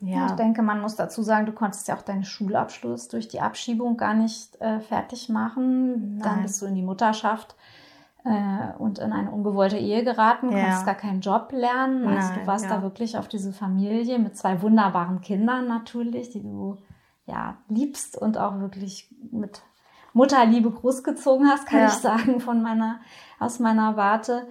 ja. 0.00 0.26
Ich 0.26 0.32
denke, 0.32 0.60
man 0.60 0.82
muss 0.82 0.96
dazu 0.96 1.22
sagen, 1.22 1.46
du 1.46 1.52
konntest 1.52 1.88
ja 1.88 1.96
auch 1.96 2.02
deinen 2.02 2.24
Schulabschluss 2.24 3.08
durch 3.08 3.28
die 3.28 3.40
Abschiebung 3.40 3.96
gar 3.96 4.12
nicht 4.12 4.60
äh, 4.60 4.80
fertig 4.80 5.30
machen. 5.30 6.18
Nein. 6.18 6.22
Dann 6.22 6.42
bist 6.42 6.60
du 6.60 6.66
in 6.66 6.74
die 6.74 6.82
Mutterschaft 6.82 7.56
äh, 8.26 8.76
und 8.78 8.98
in 8.98 9.12
eine 9.12 9.30
ungewollte 9.30 9.78
Ehe 9.78 10.02
geraten, 10.02 10.50
ja. 10.50 10.60
konntest 10.60 10.86
gar 10.86 10.94
keinen 10.94 11.20
Job 11.20 11.52
lernen. 11.52 12.06
Also 12.06 12.30
Nein, 12.30 12.40
du 12.40 12.46
warst 12.46 12.64
ja. 12.64 12.76
da 12.76 12.82
wirklich 12.82 13.16
auf 13.16 13.28
diese 13.28 13.52
Familie 13.52 14.18
mit 14.18 14.36
zwei 14.36 14.60
wunderbaren 14.62 15.20
Kindern 15.20 15.68
natürlich, 15.68 16.30
die 16.30 16.42
du 16.42 16.76
ja 17.26 17.58
liebst 17.68 18.18
und 18.18 18.36
auch 18.36 18.58
wirklich 18.58 19.08
mit 19.30 19.62
Mutterliebe 20.12 20.70
großgezogen 20.70 21.46
hast, 21.48 21.66
kann 21.66 21.80
ja. 21.80 21.86
ich 21.86 21.92
sagen, 21.92 22.40
von 22.40 22.62
meiner, 22.62 23.00
aus 23.38 23.60
meiner 23.60 23.96
Warte. 23.96 24.48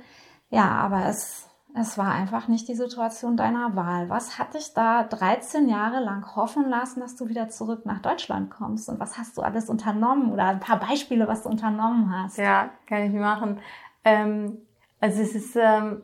Ja, 0.49 0.69
aber 0.69 1.05
es 1.07 1.44
es 1.77 1.97
war 1.97 2.13
einfach 2.13 2.47
nicht 2.47 2.67
die 2.67 2.75
Situation 2.75 3.35
deiner 3.35 3.75
Wahl. 3.75 4.09
Was 4.09 4.39
hat 4.39 4.53
dich 4.53 4.73
da 4.73 5.03
13 5.03 5.67
Jahre 5.67 5.99
lang 5.99 6.35
hoffen 6.35 6.69
lassen, 6.69 7.01
dass 7.01 7.17
du 7.17 7.27
wieder 7.27 7.49
zurück 7.49 7.85
nach 7.85 8.01
Deutschland 8.01 8.49
kommst? 8.49 8.87
Und 8.87 8.99
was 8.99 9.17
hast 9.17 9.37
du 9.37 9.41
alles 9.41 9.69
unternommen? 9.69 10.31
Oder 10.31 10.45
ein 10.45 10.61
paar 10.61 10.79
Beispiele, 10.79 11.27
was 11.27 11.43
du 11.43 11.49
unternommen 11.49 12.11
hast? 12.11 12.37
Ja, 12.37 12.69
kann 12.87 13.03
ich 13.03 13.11
machen. 13.11 13.59
Ähm, 14.05 14.59
also 15.01 15.21
es 15.21 15.35
ist 15.35 15.57
ähm, 15.57 16.01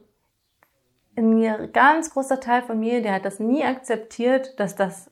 ein 1.15 1.71
ganz 1.71 2.11
großer 2.11 2.41
Teil 2.41 2.63
von 2.63 2.79
mir, 2.79 3.01
der 3.01 3.13
hat 3.15 3.25
das 3.25 3.39
nie 3.39 3.63
akzeptiert, 3.63 4.59
dass 4.59 4.75
das 4.75 5.09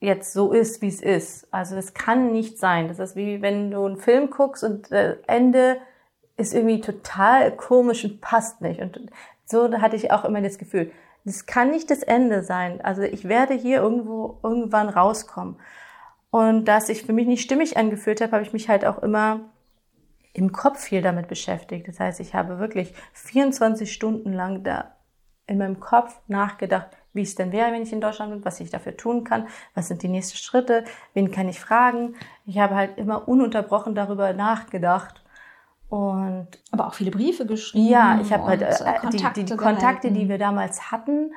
jetzt 0.00 0.32
so 0.32 0.52
ist, 0.52 0.80
wie 0.80 0.88
es 0.88 1.02
ist. 1.02 1.52
Also 1.52 1.74
das 1.74 1.92
kann 1.94 2.30
nicht 2.30 2.58
sein. 2.58 2.86
Das 2.86 3.00
ist 3.00 3.16
wie 3.16 3.42
wenn 3.42 3.72
du 3.72 3.84
einen 3.84 3.96
Film 3.96 4.30
guckst 4.30 4.62
und 4.62 4.92
äh, 4.92 5.16
Ende 5.26 5.78
ist 6.36 6.54
irgendwie 6.54 6.80
total 6.80 7.56
komisch 7.56 8.04
und 8.04 8.20
passt 8.20 8.60
nicht. 8.60 8.80
Und 8.80 9.10
so 9.50 9.72
hatte 9.80 9.96
ich 9.96 10.12
auch 10.12 10.24
immer 10.24 10.40
das 10.40 10.58
Gefühl, 10.58 10.92
das 11.24 11.46
kann 11.46 11.70
nicht 11.70 11.90
das 11.90 12.02
Ende 12.02 12.42
sein. 12.42 12.80
Also 12.80 13.02
ich 13.02 13.28
werde 13.28 13.54
hier 13.54 13.78
irgendwo 13.78 14.38
irgendwann 14.42 14.88
rauskommen. 14.88 15.56
Und 16.30 16.66
dass 16.66 16.88
ich 16.88 17.04
für 17.04 17.12
mich 17.12 17.26
nicht 17.26 17.42
stimmig 17.42 17.76
angefühlt 17.76 18.20
habe, 18.20 18.32
habe 18.32 18.42
ich 18.42 18.52
mich 18.52 18.68
halt 18.68 18.84
auch 18.84 18.98
immer 19.02 19.40
im 20.34 20.52
Kopf 20.52 20.80
viel 20.80 21.02
damit 21.02 21.28
beschäftigt. 21.28 21.88
Das 21.88 21.98
heißt, 21.98 22.20
ich 22.20 22.34
habe 22.34 22.58
wirklich 22.58 22.94
24 23.14 23.92
Stunden 23.92 24.32
lang 24.32 24.62
da 24.62 24.94
in 25.46 25.56
meinem 25.56 25.80
Kopf 25.80 26.20
nachgedacht, 26.28 26.88
wie 27.14 27.22
es 27.22 27.34
denn 27.34 27.50
wäre, 27.50 27.72
wenn 27.72 27.82
ich 27.82 27.92
in 27.92 28.02
Deutschland 28.02 28.32
bin, 28.32 28.44
was 28.44 28.60
ich 28.60 28.68
dafür 28.68 28.96
tun 28.96 29.24
kann, 29.24 29.48
was 29.74 29.88
sind 29.88 30.02
die 30.02 30.08
nächsten 30.08 30.36
Schritte, 30.36 30.84
wen 31.14 31.30
kann 31.30 31.48
ich 31.48 31.58
fragen. 31.58 32.14
Ich 32.44 32.58
habe 32.58 32.74
halt 32.74 32.98
immer 32.98 33.26
ununterbrochen 33.26 33.94
darüber 33.94 34.34
nachgedacht 34.34 35.24
und 35.88 36.48
aber 36.70 36.86
auch 36.86 36.94
viele 36.94 37.10
Briefe 37.10 37.46
geschrieben. 37.46 37.88
Ja, 37.88 38.20
ich 38.20 38.32
habe 38.32 38.44
halt 38.44 38.62
äh, 38.62 38.74
die, 39.10 39.24
die, 39.34 39.44
die 39.44 39.56
Kontakte, 39.56 40.10
die 40.10 40.28
wir 40.28 40.38
damals 40.38 40.90
hatten, 40.90 41.32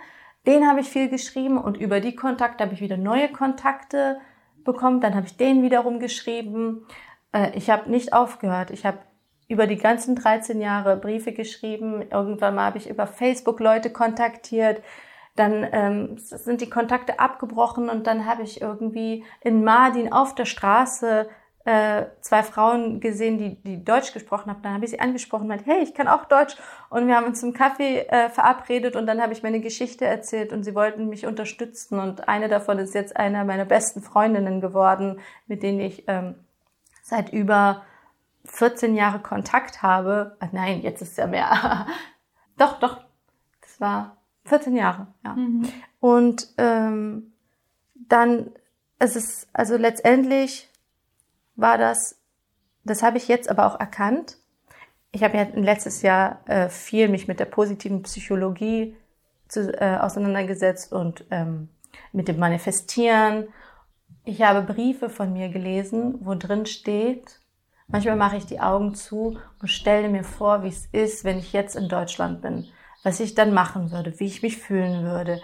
den 0.45 0.67
habe 0.67 0.81
ich 0.81 0.89
viel 0.89 1.09
geschrieben 1.09 1.57
und 1.57 1.77
über 1.77 1.99
die 1.99 2.15
Kontakte 2.15 2.63
habe 2.63 2.73
ich 2.73 2.81
wieder 2.81 2.97
neue 2.97 3.29
Kontakte 3.29 4.19
bekommen. 4.63 4.99
Dann 4.99 5.15
habe 5.15 5.27
ich 5.27 5.37
denen 5.37 5.63
wiederum 5.63 5.99
geschrieben. 5.99 6.85
Äh, 7.31 7.51
ich 7.55 7.69
habe 7.69 7.89
nicht 7.89 8.13
aufgehört. 8.13 8.71
Ich 8.71 8.85
habe 8.85 8.99
über 9.47 9.67
die 9.67 9.77
ganzen 9.77 10.15
13 10.15 10.59
Jahre 10.59 10.97
Briefe 10.97 11.31
geschrieben. 11.31 12.03
Irgendwann 12.09 12.55
mal 12.55 12.65
habe 12.65 12.77
ich 12.77 12.89
über 12.89 13.07
Facebook 13.07 13.59
Leute 13.59 13.89
kontaktiert. 13.89 14.81
Dann 15.35 15.65
ähm, 15.71 16.17
sind 16.17 16.59
die 16.59 16.69
Kontakte 16.69 17.19
abgebrochen 17.19 17.89
und 17.89 18.07
dann 18.07 18.25
habe 18.25 18.43
ich 18.43 18.61
irgendwie 18.61 19.23
in 19.39 19.63
Mardin 19.63 20.11
auf 20.11 20.35
der 20.35 20.45
Straße 20.45 21.29
äh, 21.65 22.05
zwei 22.21 22.43
Frauen 22.43 22.99
gesehen, 22.99 23.37
die, 23.37 23.55
die 23.55 23.83
Deutsch 23.83 24.13
gesprochen 24.13 24.49
haben. 24.49 24.61
Dann 24.61 24.73
habe 24.73 24.85
ich 24.85 24.91
sie 24.91 24.99
angesprochen 24.99 25.43
und 25.43 25.47
meinte, 25.49 25.65
hey, 25.65 25.81
ich 25.83 25.93
kann 25.93 26.07
auch 26.07 26.25
Deutsch. 26.25 26.55
Und 26.89 27.07
wir 27.07 27.15
haben 27.15 27.25
uns 27.27 27.39
zum 27.39 27.53
Kaffee 27.53 27.99
äh, 27.99 28.29
verabredet 28.29 28.95
und 28.95 29.05
dann 29.05 29.21
habe 29.21 29.33
ich 29.33 29.43
meine 29.43 29.59
Geschichte 29.59 30.05
erzählt 30.05 30.53
und 30.53 30.63
sie 30.63 30.75
wollten 30.75 31.09
mich 31.09 31.25
unterstützen. 31.25 31.99
Und 31.99 32.27
eine 32.27 32.49
davon 32.49 32.79
ist 32.79 32.95
jetzt 32.95 33.15
einer 33.15 33.43
meiner 33.43 33.65
besten 33.65 34.01
Freundinnen 34.01 34.61
geworden, 34.61 35.19
mit 35.47 35.63
denen 35.63 35.79
ich 35.79 36.05
ähm, 36.07 36.35
seit 37.03 37.31
über 37.31 37.83
14 38.45 38.95
Jahre 38.95 39.19
Kontakt 39.19 39.83
habe. 39.83 40.37
Ach 40.39 40.51
nein, 40.51 40.81
jetzt 40.81 41.01
ist 41.01 41.11
es 41.11 41.17
ja 41.17 41.27
mehr. 41.27 41.85
doch, 42.57 42.79
doch. 42.79 43.01
Das 43.61 43.79
war 43.79 44.17
14 44.45 44.75
Jahre, 44.75 45.07
ja. 45.23 45.33
Mhm. 45.33 45.69
Und 45.99 46.47
ähm, 46.57 47.33
dann 47.93 48.51
es 49.01 49.15
ist 49.15 49.47
also 49.51 49.77
letztendlich 49.77 50.69
war 51.55 51.77
das, 51.77 52.19
das 52.83 53.03
habe 53.03 53.17
ich 53.17 53.27
jetzt 53.27 53.49
aber 53.49 53.65
auch 53.65 53.79
erkannt. 53.79 54.37
Ich 55.11 55.23
habe 55.23 55.37
ja 55.37 55.47
letztes 55.53 56.01
Jahr 56.01 56.41
äh, 56.47 56.69
viel 56.69 57.09
mich 57.09 57.27
mit 57.27 57.39
der 57.39 57.45
positiven 57.45 58.01
Psychologie 58.03 58.95
zu, 59.47 59.73
äh, 59.79 59.97
auseinandergesetzt 59.97 60.93
und 60.93 61.25
ähm, 61.31 61.69
mit 62.13 62.27
dem 62.27 62.39
Manifestieren. 62.39 63.47
Ich 64.23 64.41
habe 64.41 64.61
Briefe 64.61 65.09
von 65.09 65.33
mir 65.33 65.49
gelesen, 65.49 66.15
wo 66.21 66.35
drin 66.35 66.65
steht, 66.65 67.39
manchmal 67.87 68.15
mache 68.15 68.37
ich 68.37 68.45
die 68.45 68.59
Augen 68.59 68.93
zu 68.95 69.37
und 69.61 69.67
stelle 69.67 70.09
mir 70.09 70.23
vor, 70.23 70.63
wie 70.63 70.69
es 70.69 70.85
ist, 70.91 71.23
wenn 71.23 71.39
ich 71.39 71.53
jetzt 71.53 71.75
in 71.75 71.89
Deutschland 71.89 72.41
bin, 72.41 72.67
was 73.03 73.19
ich 73.19 73.35
dann 73.35 73.53
machen 73.53 73.91
würde, 73.91 74.19
wie 74.19 74.27
ich 74.27 74.43
mich 74.43 74.57
fühlen 74.57 75.03
würde. 75.03 75.41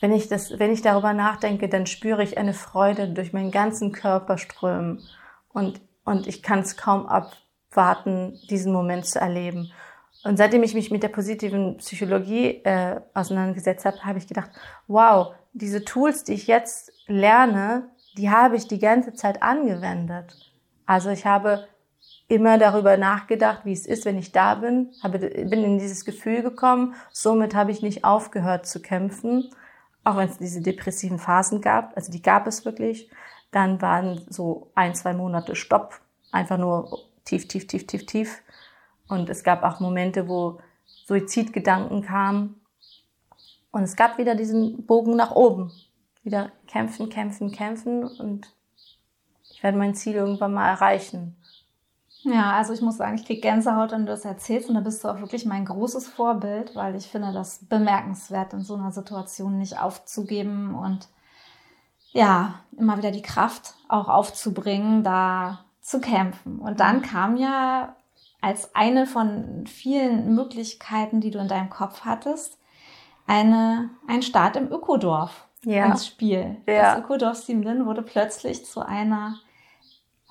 Wenn 0.00 0.12
ich 0.12 0.28
das, 0.28 0.58
wenn 0.58 0.72
ich 0.72 0.80
darüber 0.80 1.12
nachdenke, 1.12 1.68
dann 1.68 1.86
spüre 1.86 2.22
ich 2.22 2.38
eine 2.38 2.54
Freude 2.54 3.08
durch 3.08 3.34
meinen 3.34 3.50
ganzen 3.50 3.92
Körper 3.92 4.38
strömen 4.38 5.02
und, 5.52 5.80
und 6.04 6.26
ich 6.26 6.42
kann 6.42 6.60
es 6.60 6.76
kaum 6.76 7.06
abwarten, 7.06 8.38
diesen 8.48 8.72
Moment 8.72 9.06
zu 9.06 9.20
erleben. 9.20 9.72
Und 10.22 10.36
seitdem 10.36 10.62
ich 10.62 10.74
mich 10.74 10.90
mit 10.90 11.02
der 11.02 11.08
positiven 11.08 11.78
Psychologie 11.78 12.62
äh, 12.64 13.00
auseinandergesetzt 13.14 13.84
habe, 13.84 14.04
habe 14.04 14.18
ich 14.18 14.26
gedacht, 14.26 14.50
wow, 14.86 15.34
diese 15.52 15.84
Tools, 15.84 16.24
die 16.24 16.34
ich 16.34 16.46
jetzt 16.46 16.92
lerne, 17.06 17.90
die 18.16 18.30
habe 18.30 18.56
ich 18.56 18.68
die 18.68 18.78
ganze 18.78 19.14
Zeit 19.14 19.42
angewendet. 19.42 20.34
Also 20.84 21.10
ich 21.10 21.24
habe 21.24 21.66
immer 22.28 22.58
darüber 22.58 22.96
nachgedacht, 22.96 23.64
wie 23.64 23.72
es 23.72 23.86
ist, 23.86 24.04
wenn 24.04 24.18
ich 24.18 24.32
da 24.32 24.54
bin, 24.54 24.92
habe, 25.02 25.18
bin 25.18 25.64
in 25.64 25.78
dieses 25.78 26.04
Gefühl 26.04 26.42
gekommen. 26.42 26.94
Somit 27.10 27.54
habe 27.54 27.70
ich 27.70 27.82
nicht 27.82 28.04
aufgehört 28.04 28.66
zu 28.66 28.80
kämpfen, 28.80 29.50
auch 30.04 30.16
wenn 30.16 30.28
es 30.28 30.38
diese 30.38 30.60
depressiven 30.60 31.18
Phasen 31.18 31.60
gab. 31.60 31.96
Also 31.96 32.12
die 32.12 32.22
gab 32.22 32.46
es 32.46 32.64
wirklich. 32.64 33.10
Dann 33.50 33.82
waren 33.82 34.24
so 34.28 34.70
ein, 34.74 34.94
zwei 34.94 35.12
Monate 35.12 35.56
Stopp, 35.56 36.00
einfach 36.30 36.58
nur 36.58 36.98
tief, 37.24 37.48
tief, 37.48 37.66
tief, 37.66 37.86
tief, 37.86 38.06
tief. 38.06 38.42
Und 39.08 39.28
es 39.28 39.42
gab 39.42 39.62
auch 39.64 39.80
Momente, 39.80 40.28
wo 40.28 40.60
Suizidgedanken 41.06 42.02
kamen. 42.02 42.60
Und 43.72 43.82
es 43.82 43.96
gab 43.96 44.18
wieder 44.18 44.34
diesen 44.34 44.86
Bogen 44.86 45.16
nach 45.16 45.32
oben. 45.32 45.72
Wieder 46.22 46.52
kämpfen, 46.66 47.08
kämpfen, 47.08 47.50
kämpfen. 47.50 48.04
Und 48.04 48.54
ich 49.50 49.62
werde 49.62 49.78
mein 49.78 49.94
Ziel 49.94 50.14
irgendwann 50.14 50.54
mal 50.54 50.68
erreichen. 50.68 51.36
Ja, 52.22 52.52
also 52.52 52.72
ich 52.74 52.82
muss 52.82 52.98
sagen, 52.98 53.16
ich 53.16 53.24
kriege 53.24 53.40
Gänsehaut, 53.40 53.92
wenn 53.92 54.06
du 54.06 54.12
das 54.12 54.24
erzählst. 54.24 54.68
Und 54.68 54.74
da 54.74 54.80
bist 54.80 55.02
du 55.02 55.08
auch 55.08 55.20
wirklich 55.20 55.46
mein 55.46 55.64
großes 55.64 56.08
Vorbild, 56.08 56.76
weil 56.76 56.94
ich 56.94 57.08
finde 57.08 57.32
das 57.32 57.64
bemerkenswert, 57.64 58.52
in 58.52 58.62
so 58.62 58.74
einer 58.74 58.92
Situation 58.92 59.58
nicht 59.58 59.80
aufzugeben 59.80 60.74
und 60.74 61.08
ja, 62.12 62.54
immer 62.76 62.96
wieder 62.98 63.10
die 63.10 63.22
Kraft 63.22 63.74
auch 63.88 64.08
aufzubringen, 64.08 65.04
da 65.04 65.64
zu 65.80 66.00
kämpfen. 66.00 66.58
Und 66.58 66.80
dann 66.80 66.98
mhm. 66.98 67.02
kam 67.02 67.36
ja 67.36 67.96
als 68.40 68.74
eine 68.74 69.06
von 69.06 69.66
vielen 69.66 70.34
Möglichkeiten, 70.34 71.20
die 71.20 71.30
du 71.30 71.38
in 71.38 71.48
deinem 71.48 71.70
Kopf 71.70 72.02
hattest, 72.04 72.58
eine, 73.26 73.90
ein 74.08 74.22
Start 74.22 74.56
im 74.56 74.72
Ökodorf 74.72 75.46
ja. 75.64 75.86
ins 75.86 76.06
Spiel. 76.06 76.56
Ja. 76.66 76.94
Das 76.94 76.98
Ökodorf 76.98 77.36
Siemlin 77.36 77.86
wurde 77.86 78.02
plötzlich 78.02 78.64
zu 78.64 78.80
einer 78.80 79.36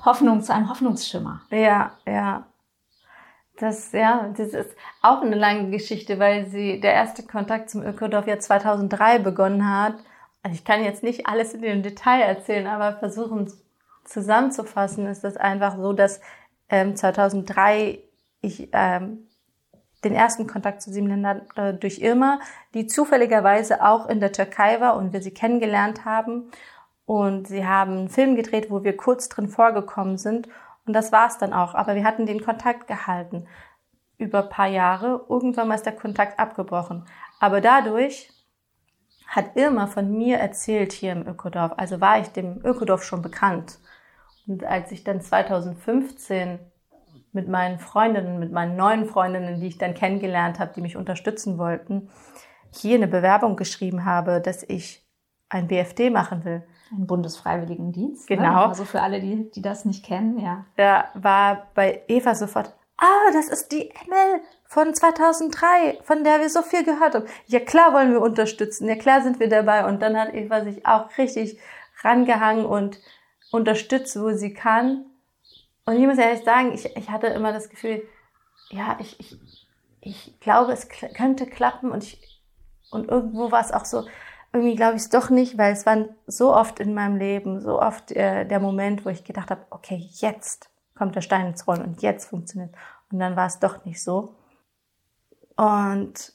Hoffnung, 0.04 0.42
zu 0.42 0.54
einem 0.54 0.70
Hoffnungsschimmer. 0.70 1.42
Ja, 1.52 1.92
ja. 2.06 2.46
Das, 3.58 3.92
ja, 3.92 4.30
das 4.36 4.50
ist 4.50 4.76
auch 5.02 5.22
eine 5.22 5.36
lange 5.36 5.70
Geschichte, 5.70 6.18
weil 6.18 6.46
sie, 6.48 6.80
der 6.80 6.94
erste 6.94 7.24
Kontakt 7.24 7.70
zum 7.70 7.84
Ökodorf 7.84 8.26
ja 8.26 8.40
2003 8.40 9.20
begonnen 9.20 9.70
hat 9.70 9.96
also 10.44 10.56
ich 10.56 10.64
kann 10.64 10.84
jetzt 10.84 11.04
nicht 11.04 11.28
alles 11.28 11.54
in 11.54 11.62
dem 11.62 11.84
Detail 11.84 12.22
erzählen, 12.22 12.68
aber 12.68 12.98
versuchen 12.98 13.52
zusammenzufassen, 14.06 15.06
ist 15.08 15.24
das 15.24 15.38
einfach 15.38 15.78
so, 15.78 15.94
dass 15.94 16.22
ähm, 16.70 16.96
2003 16.96 18.00
ich 18.42 18.70
ähm, 18.72 19.28
den 20.04 20.16
ersten 20.16 20.48
Kontakt 20.48 20.82
zu 20.82 20.92
sieben 20.92 21.08
Ländern 21.08 21.42
äh, 21.56 21.74
durch 21.74 22.00
Irma, 22.02 22.40
die 22.74 22.88
zufälligerweise 22.88 23.86
auch 23.86 24.08
in 24.08 24.20
der 24.20 24.32
Türkei 24.32 24.80
war 24.80 24.96
und 24.96 25.14
wir 25.14 25.22
sie 25.22 25.34
kennengelernt 25.34 26.06
haben. 26.06 26.50
Und 27.06 27.48
sie 27.48 27.66
haben 27.66 27.98
einen 27.98 28.10
Film 28.10 28.36
gedreht, 28.36 28.70
wo 28.70 28.84
wir 28.84 28.96
kurz 28.96 29.30
drin 29.30 29.50
vorgekommen 29.50 30.18
sind. 30.18 30.48
Und 30.86 30.94
das 30.94 31.12
war's 31.12 31.38
dann 31.38 31.54
auch. 31.54 31.76
Aber 31.76 31.96
wir 31.96 32.04
hatten 32.04 32.26
den 32.26 32.44
Kontakt 32.44 32.88
gehalten 32.88 33.48
über 34.18 34.44
paar 34.44 34.68
Jahre. 34.68 35.26
Irgendwann 35.28 35.68
mal 35.68 35.76
ist 35.76 35.86
der 35.86 35.96
Kontakt 35.96 36.40
abgebrochen. 36.40 37.06
Aber 37.40 37.62
dadurch 37.62 38.30
hat 39.30 39.56
Irma 39.56 39.86
von 39.86 40.12
mir 40.18 40.38
erzählt 40.38 40.92
hier 40.92 41.12
im 41.12 41.28
Ökodorf. 41.28 41.74
Also 41.78 42.02
war 42.02 42.20
ich 42.20 42.30
dem 42.30 42.66
Ökodorf 42.66 43.04
schon 43.04 43.22
bekannt. 43.22 43.78
Und 44.48 44.64
als 44.64 44.92
ich 44.92 45.04
dann 45.04 45.22
2015 45.22 46.60
mit 47.32 47.48
meinen 47.48 47.78
Freundinnen, 47.78 48.40
mit 48.40 48.52
meinen 48.52 48.76
neuen 48.76 49.06
Freundinnen, 49.06 49.60
die 49.60 49.68
ich 49.68 49.78
dann 49.78 49.94
kennengelernt 49.94 50.60
habe, 50.60 50.74
die 50.76 50.82
mich 50.82 50.98
unterstützen 50.98 51.60
wollten, 51.60 52.10
hier 52.72 52.96
eine 52.96 53.08
Bewerbung 53.08 53.56
geschrieben 53.56 54.04
habe, 54.04 54.42
dass 54.42 54.64
ich 54.64 55.08
ein 55.48 55.68
BFD 55.68 56.10
machen 56.10 56.44
will. 56.44 56.64
Ein 56.92 57.06
Bundesfreiwilligendienst. 57.06 58.30
Ne? 58.32 58.38
Genau. 58.38 58.52
Ne? 58.52 58.66
Also 58.70 58.84
für 58.84 59.02
alle, 59.02 59.22
die, 59.22 59.52
die 59.52 59.62
das 59.62 59.86
nicht 59.86 60.04
kennen, 60.04 60.40
ja. 60.40 60.66
Da 60.76 61.06
war 61.14 61.68
bei 61.76 62.02
Eva 62.08 62.34
sofort, 62.34 62.76
ah, 62.98 63.32
das 63.34 63.48
ist 63.48 63.72
die 63.72 63.92
Emel 63.92 64.42
von 64.70 64.94
2003, 64.94 65.98
von 66.04 66.24
der 66.24 66.42
wir 66.42 66.50
so 66.50 66.62
viel 66.62 66.84
gehört 66.84 67.16
haben. 67.16 67.26
Ja 67.48 67.60
klar 67.60 67.92
wollen 67.92 68.12
wir 68.12 68.22
unterstützen, 68.22 68.88
ja 68.88 68.96
klar 68.96 69.22
sind 69.22 69.40
wir 69.40 69.50
dabei. 69.50 69.84
Und 69.86 70.00
dann 70.00 70.16
hat 70.16 70.36
Eva 70.36 70.64
sich 70.64 70.86
auch 70.86 71.10
richtig 71.18 71.60
rangehangen 72.04 72.68
und 72.68 73.00
unterstützt, 73.52 74.18
wo 74.22 74.32
sie 74.32 74.54
kann. 74.54 75.06
Und 75.86 75.96
ich 75.96 76.06
muss 76.06 76.20
ehrlich 76.20 76.46
sagen, 76.46 76.72
ich, 76.72 76.96
ich 76.96 77.10
hatte 77.10 77.28
immer 77.28 77.52
das 77.52 77.70
Gefühl, 77.70 78.04
ja, 78.70 78.96
ich, 79.00 79.20
ich, 79.20 79.40
ich 80.02 80.40
glaube, 80.40 80.72
es 80.72 80.88
könnte 80.88 81.48
klappen 81.48 81.92
und 81.92 82.04
ich, 82.04 82.40
und 82.92 83.10
irgendwo 83.10 83.52
war 83.52 83.62
es 83.62 83.72
auch 83.72 83.86
so, 83.86 84.06
irgendwie 84.54 84.76
glaube 84.76 84.98
ich 84.98 85.02
es 85.02 85.10
doch 85.10 85.32
nicht, 85.32 85.58
weil 85.58 85.74
es 85.74 85.88
war 85.88 86.06
so 86.28 86.54
oft 86.56 86.80
in 86.80 86.94
meinem 86.94 87.16
Leben, 87.16 87.60
so 87.60 87.82
oft 87.82 88.12
äh, 88.12 88.46
der 88.46 88.60
Moment, 88.60 89.04
wo 89.04 89.10
ich 89.10 89.24
gedacht 89.24 89.50
habe, 89.50 89.66
okay, 89.72 90.08
jetzt 90.12 90.70
kommt 90.96 91.16
der 91.16 91.22
Stein 91.22 91.48
ins 91.48 91.68
Rollen 91.68 91.82
und 91.82 92.04
jetzt 92.04 92.30
funktioniert. 92.30 92.76
Und 93.12 93.18
dann 93.18 93.36
war 93.36 93.48
es 93.48 93.58
doch 93.58 93.84
nicht 93.84 94.04
so. 94.04 94.36
Und 95.60 96.32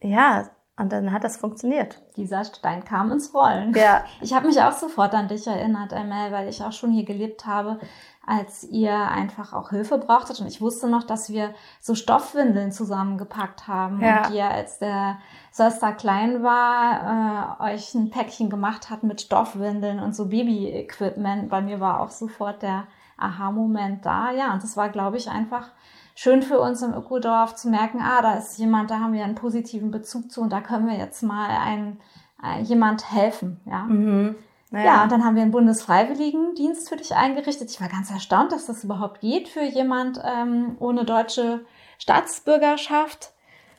ja, 0.00 0.48
und 0.76 0.92
dann 0.92 1.12
hat 1.12 1.24
das 1.24 1.36
funktioniert. 1.36 2.00
Dieser 2.16 2.44
Stein 2.44 2.84
kam 2.84 3.10
ins 3.10 3.34
Rollen. 3.34 3.72
Ja. 3.74 4.04
Ich 4.20 4.32
habe 4.32 4.46
mich 4.46 4.60
auch 4.60 4.72
sofort 4.72 5.14
an 5.14 5.28
dich 5.28 5.46
erinnert, 5.46 5.92
Emel, 5.92 6.30
weil 6.32 6.48
ich 6.48 6.62
auch 6.62 6.72
schon 6.72 6.92
hier 6.92 7.04
gelebt 7.04 7.46
habe, 7.46 7.78
als 8.26 8.64
ihr 8.64 8.92
einfach 8.92 9.52
auch 9.52 9.70
Hilfe 9.70 9.98
brauchtet. 9.98 10.40
Und 10.40 10.46
ich 10.46 10.60
wusste 10.60 10.88
noch, 10.88 11.04
dass 11.04 11.30
wir 11.30 11.54
so 11.80 11.94
Stoffwindeln 11.94 12.70
zusammengepackt 12.72 13.66
haben. 13.66 14.00
Ja. 14.00 14.26
Und 14.26 14.34
ihr, 14.34 14.48
als 14.48 14.78
der 14.78 15.18
Söster 15.50 15.92
klein 15.92 16.42
war, 16.42 17.58
äh, 17.60 17.74
euch 17.74 17.94
ein 17.94 18.10
Päckchen 18.10 18.50
gemacht 18.50 18.90
hat 18.90 19.02
mit 19.02 19.20
Stoffwindeln 19.20 20.00
und 20.00 20.14
so 20.14 20.26
Baby-Equipment. 20.26 21.50
Bei 21.50 21.60
mir 21.60 21.80
war 21.80 22.00
auch 22.00 22.10
sofort 22.10 22.62
der 22.62 22.86
Aha-Moment 23.16 24.04
da. 24.06 24.32
Ja, 24.32 24.52
und 24.52 24.62
das 24.62 24.76
war, 24.76 24.88
glaube 24.90 25.16
ich, 25.16 25.30
einfach 25.30 25.70
schön 26.14 26.42
für 26.42 26.60
uns 26.60 26.82
im 26.82 26.94
Ökodorf 26.94 27.54
zu 27.54 27.68
merken, 27.68 28.00
ah, 28.00 28.22
da 28.22 28.34
ist 28.34 28.58
jemand, 28.58 28.90
da 28.90 29.00
haben 29.00 29.12
wir 29.12 29.24
einen 29.24 29.34
positiven 29.34 29.90
Bezug 29.90 30.30
zu 30.30 30.40
und 30.40 30.52
da 30.52 30.60
können 30.60 30.86
wir 30.86 30.96
jetzt 30.96 31.22
mal 31.22 31.48
ein, 31.48 31.98
ein 32.40 32.60
äh, 32.60 32.62
jemand 32.62 33.10
helfen. 33.10 33.60
Ja. 33.66 33.84
Mhm. 33.84 34.36
Naja. 34.70 34.86
Ja, 34.86 35.02
und 35.04 35.12
dann 35.12 35.24
haben 35.24 35.36
wir 35.36 35.42
einen 35.42 35.52
Bundesfreiwilligendienst 35.52 36.88
für 36.88 36.96
dich 36.96 37.14
eingerichtet. 37.14 37.70
Ich 37.70 37.80
war 37.80 37.88
ganz 37.88 38.10
erstaunt, 38.10 38.50
dass 38.50 38.66
das 38.66 38.82
überhaupt 38.82 39.20
geht 39.20 39.48
für 39.48 39.62
jemand 39.62 40.20
ähm, 40.24 40.76
ohne 40.80 41.04
deutsche 41.04 41.64
Staatsbürgerschaft. 41.98 43.34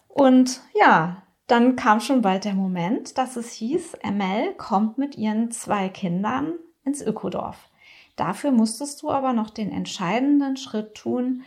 Und 0.08 0.62
ja, 0.74 1.18
dann 1.48 1.76
kam 1.76 2.00
schon 2.00 2.22
bald 2.22 2.46
der 2.46 2.54
Moment, 2.54 3.18
dass 3.18 3.36
es 3.36 3.52
hieß, 3.52 3.98
ML 4.04 4.54
kommt 4.54 4.98
mit 4.98 5.18
ihren 5.18 5.52
zwei 5.52 5.90
Kindern 5.90 6.54
ins 6.86 7.02
Ökodorf. 7.02 7.58
Dafür 8.16 8.52
musstest 8.52 9.02
du 9.02 9.12
aber 9.12 9.34
noch 9.34 9.50
den 9.50 9.72
entscheidenden 9.72 10.56
Schritt 10.56 10.96
tun 10.96 11.44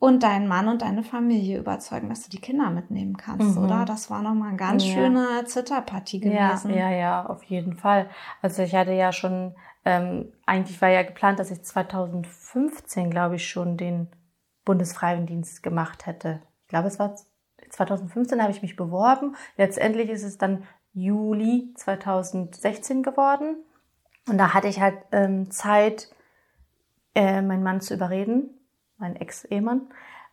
und 0.00 0.22
deinen 0.22 0.48
Mann 0.48 0.66
und 0.68 0.80
deine 0.80 1.04
Familie 1.04 1.58
überzeugen, 1.58 2.08
dass 2.08 2.22
du 2.22 2.30
die 2.30 2.40
Kinder 2.40 2.70
mitnehmen 2.70 3.18
kannst, 3.18 3.56
mhm. 3.56 3.64
oder? 3.64 3.84
Das 3.84 4.10
war 4.10 4.22
nochmal 4.22 4.48
eine 4.48 4.56
ganz 4.56 4.84
ja. 4.84 4.94
schöne 4.94 5.44
Zitterpartie 5.44 6.20
gewesen. 6.20 6.70
Ja, 6.70 6.90
ja, 6.90 6.96
ja, 6.96 7.26
auf 7.26 7.44
jeden 7.44 7.76
Fall. 7.76 8.08
Also 8.40 8.62
ich 8.62 8.74
hatte 8.74 8.92
ja 8.92 9.12
schon, 9.12 9.54
ähm, 9.84 10.32
eigentlich 10.46 10.80
war 10.80 10.88
ja 10.88 11.02
geplant, 11.02 11.38
dass 11.38 11.50
ich 11.50 11.62
2015, 11.62 13.10
glaube 13.10 13.36
ich, 13.36 13.46
schon 13.46 13.76
den 13.76 14.08
Bundesfreiwilligendienst 14.64 15.62
gemacht 15.62 16.06
hätte. 16.06 16.40
Ich 16.62 16.68
glaube, 16.68 16.88
es 16.88 16.98
war 16.98 17.14
2015 17.68 18.40
habe 18.40 18.52
ich 18.52 18.62
mich 18.62 18.76
beworben. 18.76 19.36
Letztendlich 19.58 20.08
ist 20.08 20.24
es 20.24 20.38
dann 20.38 20.62
Juli 20.94 21.74
2016 21.76 23.02
geworden. 23.02 23.56
Und 24.26 24.38
da 24.38 24.54
hatte 24.54 24.68
ich 24.68 24.80
halt 24.80 24.96
ähm, 25.12 25.50
Zeit, 25.50 26.08
äh, 27.14 27.42
meinen 27.42 27.62
Mann 27.62 27.82
zu 27.82 27.92
überreden, 27.92 28.59
mein 29.00 29.16
Ex-Ehemann. 29.16 29.82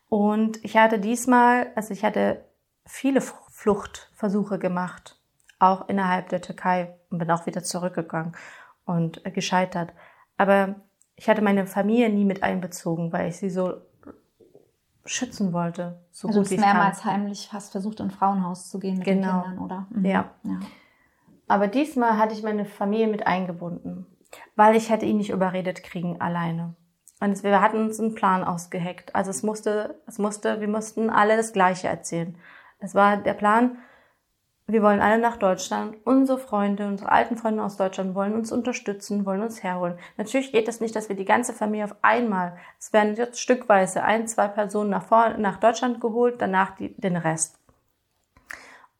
Und 0.08 0.62
ich 0.64 0.76
hatte 0.76 0.98
diesmal, 0.98 1.70
also 1.74 1.92
ich 1.92 2.04
hatte 2.04 2.44
viele 2.86 3.20
Fluchtversuche 3.20 4.58
gemacht, 4.58 5.18
auch 5.58 5.88
innerhalb 5.88 6.28
der 6.28 6.40
Türkei 6.40 6.94
und 7.10 7.18
bin 7.18 7.30
auch 7.30 7.46
wieder 7.46 7.62
zurückgegangen 7.62 8.34
und 8.84 9.24
äh, 9.26 9.30
gescheitert. 9.30 9.92
Aber 10.36 10.76
ich 11.16 11.28
hatte 11.28 11.42
meine 11.42 11.66
Familie 11.66 12.08
nie 12.10 12.24
mit 12.24 12.42
einbezogen, 12.42 13.12
weil 13.12 13.28
ich 13.28 13.36
sie 13.38 13.50
so 13.50 13.74
schützen 15.04 15.52
wollte, 15.52 16.00
so 16.10 16.28
also 16.28 16.40
gut 16.40 16.46
du 16.46 16.50
wie 16.50 16.58
hast 16.58 16.60
ich 16.64 16.72
mehrmals 16.72 17.00
kann. 17.00 17.12
heimlich 17.12 17.48
fast 17.48 17.72
versucht, 17.72 18.00
in 18.00 18.10
Frauenhaus 18.10 18.68
zu 18.70 18.78
gehen 18.78 18.96
mit 18.98 19.04
Genau. 19.04 19.40
den 19.42 19.42
Kindern, 19.42 19.58
oder? 19.58 19.86
Mhm. 19.90 20.04
Ja. 20.04 20.30
ja. 20.44 20.60
Aber 21.48 21.66
diesmal 21.66 22.18
hatte 22.18 22.34
ich 22.34 22.42
meine 22.42 22.66
Familie 22.66 23.08
mit 23.08 23.26
eingebunden, 23.26 24.06
weil 24.54 24.76
ich 24.76 24.90
hätte 24.90 25.06
ihn 25.06 25.16
nicht 25.16 25.30
überredet 25.30 25.82
kriegen 25.82 26.20
alleine. 26.20 26.74
Und 27.20 27.42
wir 27.42 27.60
hatten 27.60 27.80
uns 27.80 27.98
einen 27.98 28.14
Plan 28.14 28.44
ausgeheckt. 28.44 29.14
Also 29.14 29.30
es 29.30 29.42
musste, 29.42 30.00
es 30.06 30.18
musste, 30.18 30.60
wir 30.60 30.68
mussten 30.68 31.10
alle 31.10 31.36
das 31.36 31.52
Gleiche 31.52 31.88
erzählen. 31.88 32.36
Es 32.78 32.94
war 32.94 33.16
der 33.16 33.34
Plan, 33.34 33.78
wir 34.70 34.82
wollen 34.82 35.00
alle 35.00 35.18
nach 35.18 35.38
Deutschland. 35.38 35.96
Unsere 36.04 36.38
Freunde, 36.38 36.86
unsere 36.86 37.10
alten 37.10 37.38
Freunde 37.38 37.62
aus 37.62 37.78
Deutschland 37.78 38.14
wollen 38.14 38.34
uns 38.34 38.52
unterstützen, 38.52 39.24
wollen 39.24 39.40
uns 39.40 39.62
herholen. 39.62 39.98
Natürlich 40.18 40.52
geht 40.52 40.68
es 40.68 40.80
nicht, 40.80 40.94
dass 40.94 41.08
wir 41.08 41.16
die 41.16 41.24
ganze 41.24 41.54
Familie 41.54 41.86
auf 41.86 41.96
einmal, 42.02 42.56
es 42.78 42.92
werden 42.92 43.16
jetzt 43.16 43.40
stückweise 43.40 44.04
ein, 44.04 44.28
zwei 44.28 44.46
Personen 44.46 44.90
nach, 44.90 45.04
vor, 45.04 45.30
nach 45.38 45.58
Deutschland 45.58 46.02
geholt, 46.02 46.36
danach 46.38 46.76
die, 46.76 46.94
den 47.00 47.16
Rest. 47.16 47.58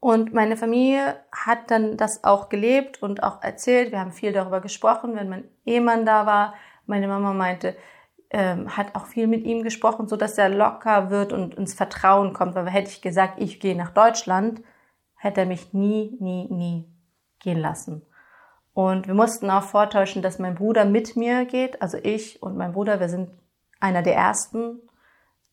Und 0.01 0.33
meine 0.33 0.57
Familie 0.57 1.17
hat 1.33 1.71
dann 1.71 1.99
das 1.99 2.25
auch 2.25 2.49
gelebt 2.49 3.03
und 3.03 3.23
auch 3.23 3.43
erzählt. 3.43 3.93
Wir 3.93 4.01
haben 4.01 4.13
viel 4.13 4.33
darüber 4.33 4.61
gesprochen, 4.61 5.17
wenn 5.17 5.29
mein 5.29 5.45
Ehemann 5.67 6.07
da 6.07 6.25
war. 6.25 6.55
Meine 6.87 7.09
Mama 7.09 7.35
meinte, 7.35 7.77
ähm, 8.31 8.77
hat 8.77 8.95
auch 8.95 9.07
viel 9.07 9.27
mit 9.27 9.45
ihm 9.45 9.63
gesprochen, 9.63 10.09
so 10.09 10.17
dass 10.17 10.37
er 10.39 10.49
locker 10.49 11.11
wird 11.11 11.33
und 11.33 11.55
ins 11.55 11.75
Vertrauen 11.75 12.33
kommt. 12.33 12.55
Weil 12.55 12.69
hätte 12.69 12.91
ich 12.91 13.03
gesagt, 13.03 13.41
ich 13.41 13.61
gehe 13.61 13.77
nach 13.77 13.91
Deutschland, 13.91 14.63
hätte 15.17 15.41
er 15.41 15.47
mich 15.47 15.73
nie, 15.73 16.17
nie, 16.21 16.47
nie 16.51 16.89
gehen 17.41 17.59
lassen. 17.59 18.03
Und 18.75 19.09
wir 19.09 19.15
mussten 19.15 19.51
auch 19.51 19.65
vortäuschen, 19.65 20.23
dass 20.23 20.39
mein 20.39 20.55
Bruder 20.55 20.85
mit 20.85 21.17
mir 21.17 21.47
geht. 21.47 21.83
Also 21.83 21.99
ich 22.01 22.43
und 22.43 22.57
mein 22.57 22.73
Bruder, 22.73 23.01
wir 23.01 23.09
sind 23.09 23.31
einer 23.81 24.03
der 24.03 24.15
ersten, 24.15 24.81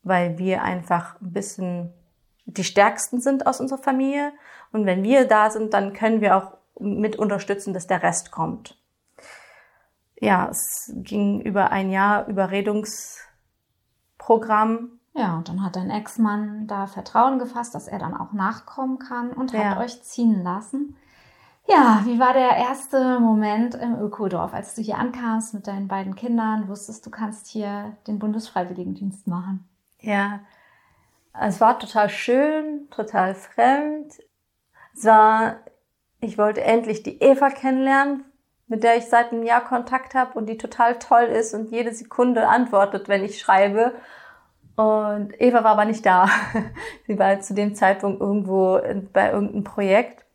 weil 0.03 0.37
wir 0.37 0.61
einfach 0.61 1.19
ein 1.21 1.31
bisschen 1.31 1.93
die 2.45 2.63
stärksten 2.63 3.21
sind 3.21 3.47
aus 3.47 3.59
unserer 3.59 3.81
Familie. 3.81 4.31
Und 4.71 4.85
wenn 4.85 5.03
wir 5.03 5.27
da 5.27 5.49
sind, 5.49 5.73
dann 5.73 5.93
können 5.93 6.21
wir 6.21 6.37
auch 6.37 6.57
mit 6.79 7.15
unterstützen, 7.15 7.73
dass 7.73 7.87
der 7.87 8.03
Rest 8.03 8.31
kommt. 8.31 8.77
Ja, 10.19 10.47
es 10.49 10.91
ging 10.95 11.41
über 11.41 11.71
ein 11.71 11.91
Jahr 11.91 12.27
Überredungsprogramm. 12.27 14.99
Ja, 15.13 15.37
und 15.37 15.49
dann 15.49 15.63
hat 15.63 15.75
dein 15.75 15.89
Ex-Mann 15.89 16.67
da 16.67 16.87
Vertrauen 16.87 17.39
gefasst, 17.39 17.75
dass 17.75 17.87
er 17.87 17.99
dann 17.99 18.15
auch 18.15 18.33
nachkommen 18.33 18.99
kann 18.99 19.31
und 19.31 19.53
Ja. 19.53 19.71
hat 19.71 19.77
euch 19.77 20.03
ziehen 20.03 20.43
lassen. 20.43 20.95
Ja, 21.67 22.01
wie 22.05 22.19
war 22.19 22.33
der 22.33 22.57
erste 22.57 23.19
Moment 23.19 23.73
im 23.75 23.99
Ökodorf, 23.99 24.53
als 24.53 24.75
du 24.75 24.81
hier 24.83 24.99
ankamst 24.99 25.53
mit 25.53 25.67
deinen 25.67 25.87
beiden 25.87 26.15
Kindern, 26.15 26.67
wusstest, 26.67 27.05
du 27.05 27.09
kannst 27.09 27.47
hier 27.47 27.95
den 28.07 28.19
Bundesfreiwilligendienst 28.19 29.27
machen? 29.27 29.67
Ja, 29.99 30.41
es 31.33 31.59
war 31.61 31.79
total 31.79 32.09
schön, 32.09 32.87
total 32.91 33.33
fremd. 33.33 34.13
Es 34.93 35.05
war, 35.05 35.55
ich 36.19 36.37
wollte 36.37 36.61
endlich 36.61 37.01
die 37.03 37.21
Eva 37.21 37.49
kennenlernen, 37.49 38.25
mit 38.67 38.83
der 38.83 38.97
ich 38.97 39.05
seit 39.05 39.31
einem 39.31 39.43
Jahr 39.43 39.63
Kontakt 39.63 40.15
habe 40.15 40.37
und 40.37 40.47
die 40.47 40.57
total 40.57 40.97
toll 40.97 41.23
ist 41.23 41.53
und 41.53 41.71
jede 41.71 41.93
Sekunde 41.93 42.47
antwortet, 42.47 43.07
wenn 43.07 43.23
ich 43.23 43.39
schreibe. 43.39 43.93
Und 44.75 45.39
Eva 45.39 45.63
war 45.63 45.71
aber 45.71 45.85
nicht 45.85 46.05
da. 46.05 46.29
Sie 47.07 47.17
war 47.17 47.39
zu 47.39 47.53
dem 47.53 47.75
Zeitpunkt 47.75 48.21
irgendwo 48.21 48.79
bei 49.13 49.31
irgendeinem 49.31 49.63
Projekt. 49.63 50.25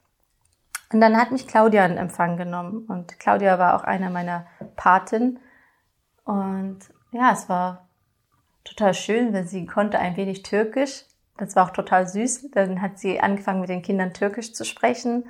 Und 0.93 1.01
dann 1.01 1.16
hat 1.16 1.31
mich 1.31 1.47
Claudia 1.47 1.85
in 1.85 1.99
Empfang 1.99 2.37
genommen. 2.37 2.87
Und 2.88 3.19
Claudia 3.21 3.59
war 3.59 3.77
auch 3.77 3.85
einer 3.85 4.11
meiner 4.11 4.47
Paten. 4.77 5.38
Und 6.25 6.79
ja, 7.12 7.33
es 7.33 7.49
war 7.49 7.88
total 8.64 8.95
schön, 8.95 9.33
weil 9.33 9.47
sie 9.47 9.66
konnte 9.66 9.99
ein 9.99 10.16
wenig 10.16 10.43
Türkisch. 10.43 11.05
Das 11.37 11.55
war 11.57 11.66
auch 11.66 11.71
total 11.71 12.07
süß. 12.07 12.51
Dann 12.53 12.81
hat 12.81 12.99
sie 12.99 13.21
angefangen, 13.21 13.61
mit 13.61 13.69
den 13.69 13.83
Kindern 13.83 14.14
Türkisch 14.14 14.53
zu 14.53 14.64
sprechen. 14.64 15.29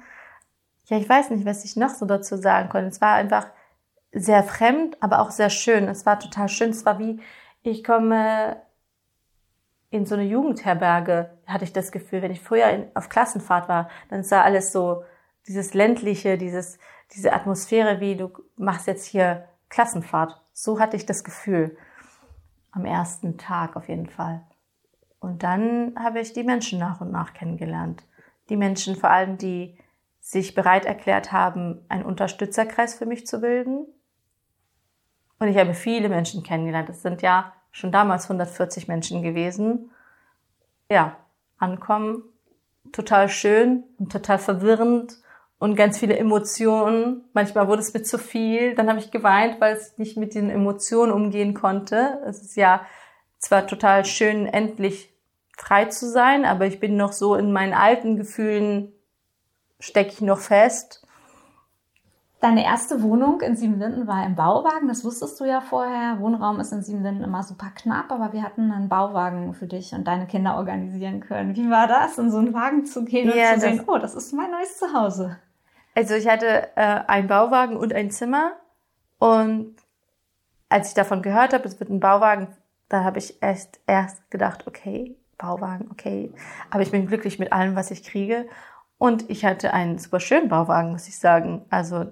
Ja, 0.90 0.98
ich 0.98 1.08
weiß 1.08 1.30
nicht, 1.30 1.46
was 1.46 1.64
ich 1.64 1.76
noch 1.76 1.90
so 1.90 2.04
dazu 2.04 2.36
sagen 2.36 2.68
konnte. 2.68 2.88
Es 2.88 3.00
war 3.00 3.14
einfach 3.14 3.46
sehr 4.10 4.42
fremd, 4.42 4.96
aber 5.00 5.20
auch 5.20 5.30
sehr 5.30 5.48
schön. 5.48 5.86
Es 5.86 6.04
war 6.04 6.18
total 6.18 6.48
schön. 6.48 6.70
Es 6.70 6.84
war 6.84 6.98
wie, 6.98 7.20
ich 7.62 7.84
komme 7.84 8.60
in 9.90 10.04
so 10.04 10.16
eine 10.16 10.24
Jugendherberge, 10.24 11.30
hatte 11.46 11.64
ich 11.64 11.72
das 11.72 11.92
Gefühl, 11.92 12.22
wenn 12.22 12.32
ich 12.32 12.40
früher 12.40 12.68
in, 12.70 12.88
auf 12.94 13.08
Klassenfahrt 13.08 13.68
war, 13.68 13.88
dann 14.08 14.24
sah 14.24 14.42
alles 14.42 14.72
so, 14.72 15.04
dieses 15.46 15.74
ländliche, 15.74 16.36
dieses, 16.36 16.78
diese 17.14 17.32
Atmosphäre, 17.32 18.00
wie 18.00 18.16
du 18.16 18.30
machst 18.56 18.88
jetzt 18.88 19.06
hier 19.06 19.48
Klassenfahrt. 19.68 20.40
So 20.52 20.80
hatte 20.80 20.96
ich 20.96 21.06
das 21.06 21.22
Gefühl. 21.22 21.76
Am 22.72 22.84
ersten 22.84 23.38
Tag 23.38 23.76
auf 23.76 23.88
jeden 23.88 24.08
Fall. 24.08 24.42
Und 25.20 25.44
dann 25.44 25.94
habe 25.96 26.18
ich 26.18 26.32
die 26.32 26.44
Menschen 26.44 26.80
nach 26.80 27.00
und 27.00 27.12
nach 27.12 27.32
kennengelernt. 27.32 28.02
Die 28.48 28.56
Menschen 28.56 28.96
vor 28.96 29.10
allem, 29.10 29.38
die 29.38 29.78
sich 30.20 30.54
bereit 30.54 30.84
erklärt 30.84 31.32
haben, 31.32 31.84
einen 31.88 32.04
Unterstützerkreis 32.04 32.94
für 32.94 33.06
mich 33.06 33.26
zu 33.26 33.40
bilden. 33.40 33.86
Und 35.38 35.48
ich 35.48 35.56
habe 35.56 35.74
viele 35.74 36.08
Menschen 36.08 36.42
kennengelernt. 36.42 36.90
Es 36.90 37.02
sind 37.02 37.22
ja 37.22 37.52
schon 37.72 37.90
damals 37.90 38.24
140 38.24 38.88
Menschen 38.88 39.22
gewesen. 39.22 39.90
Ja, 40.90 41.16
ankommen, 41.58 42.24
total 42.92 43.28
schön 43.28 43.84
und 43.98 44.12
total 44.12 44.38
verwirrend 44.38 45.16
und 45.58 45.76
ganz 45.76 45.98
viele 45.98 46.16
Emotionen. 46.16 47.24
Manchmal 47.32 47.68
wurde 47.68 47.80
es 47.80 47.94
mir 47.94 48.02
zu 48.02 48.18
viel. 48.18 48.74
Dann 48.74 48.88
habe 48.88 48.98
ich 48.98 49.10
geweint, 49.10 49.60
weil 49.60 49.76
ich 49.76 49.98
nicht 49.98 50.16
mit 50.16 50.34
den 50.34 50.50
Emotionen 50.50 51.12
umgehen 51.12 51.54
konnte. 51.54 52.20
Es 52.26 52.42
ist 52.42 52.56
ja 52.56 52.84
zwar 53.38 53.66
total 53.66 54.04
schön, 54.04 54.46
endlich 54.46 55.14
frei 55.56 55.86
zu 55.86 56.08
sein, 56.08 56.44
aber 56.44 56.66
ich 56.66 56.80
bin 56.80 56.96
noch 56.96 57.12
so 57.12 57.34
in 57.34 57.52
meinen 57.52 57.74
alten 57.74 58.16
Gefühlen, 58.16 58.92
stecke 59.80 60.12
ich 60.12 60.20
noch 60.20 60.38
fest. 60.38 61.04
Deine 62.40 62.64
erste 62.64 63.02
Wohnung 63.02 63.42
in 63.42 63.54
Siebenlinden 63.54 64.06
war 64.06 64.24
im 64.24 64.34
Bauwagen, 64.34 64.88
das 64.88 65.04
wusstest 65.04 65.38
du 65.40 65.44
ja 65.44 65.60
vorher. 65.60 66.20
Wohnraum 66.20 66.58
ist 66.58 66.72
in 66.72 66.82
Siebenlinden 66.82 67.22
immer 67.22 67.42
super 67.42 67.70
knapp, 67.74 68.10
aber 68.10 68.32
wir 68.32 68.42
hatten 68.42 68.72
einen 68.72 68.88
Bauwagen 68.88 69.52
für 69.52 69.66
dich 69.66 69.92
und 69.92 70.04
deine 70.08 70.26
Kinder 70.26 70.56
organisieren 70.56 71.20
können. 71.20 71.54
Wie 71.54 71.68
war 71.68 71.86
das, 71.86 72.16
in 72.16 72.30
so 72.30 72.38
einen 72.38 72.54
Wagen 72.54 72.86
zu 72.86 73.04
gehen 73.04 73.30
Ja, 73.36 73.52
und 73.52 73.60
zu 73.60 73.68
sehen, 73.68 73.84
oh, 73.86 73.98
das 73.98 74.14
ist 74.14 74.32
mein 74.32 74.50
neues 74.50 74.78
Zuhause? 74.78 75.36
Also 75.94 76.14
ich 76.14 76.28
hatte 76.28 76.68
äh, 76.76 77.00
einen 77.08 77.28
Bauwagen 77.28 77.76
und 77.76 77.92
ein 77.92 78.10
Zimmer 78.10 78.52
und 79.18 79.76
als 80.70 80.88
ich 80.88 80.94
davon 80.94 81.20
gehört 81.20 81.52
habe, 81.52 81.68
es 81.68 81.78
wird 81.78 81.90
ein 81.90 82.00
Bauwagen, 82.00 82.48
da 82.88 83.04
habe 83.04 83.18
ich 83.18 83.42
erst 83.42 83.80
erst 83.86 84.30
gedacht, 84.30 84.66
okay, 84.66 85.14
Bauwagen, 85.36 85.90
okay, 85.90 86.32
aber 86.70 86.82
ich 86.82 86.90
bin 86.90 87.06
glücklich 87.06 87.38
mit 87.38 87.52
allem, 87.52 87.76
was 87.76 87.90
ich 87.90 88.02
kriege 88.02 88.46
und 89.00 89.30
ich 89.30 89.46
hatte 89.46 89.72
einen 89.72 89.96
super 89.96 90.20
schönen 90.20 90.50
Bauwagen, 90.50 90.92
muss 90.92 91.08
ich 91.08 91.18
sagen. 91.18 91.64
Also 91.70 92.04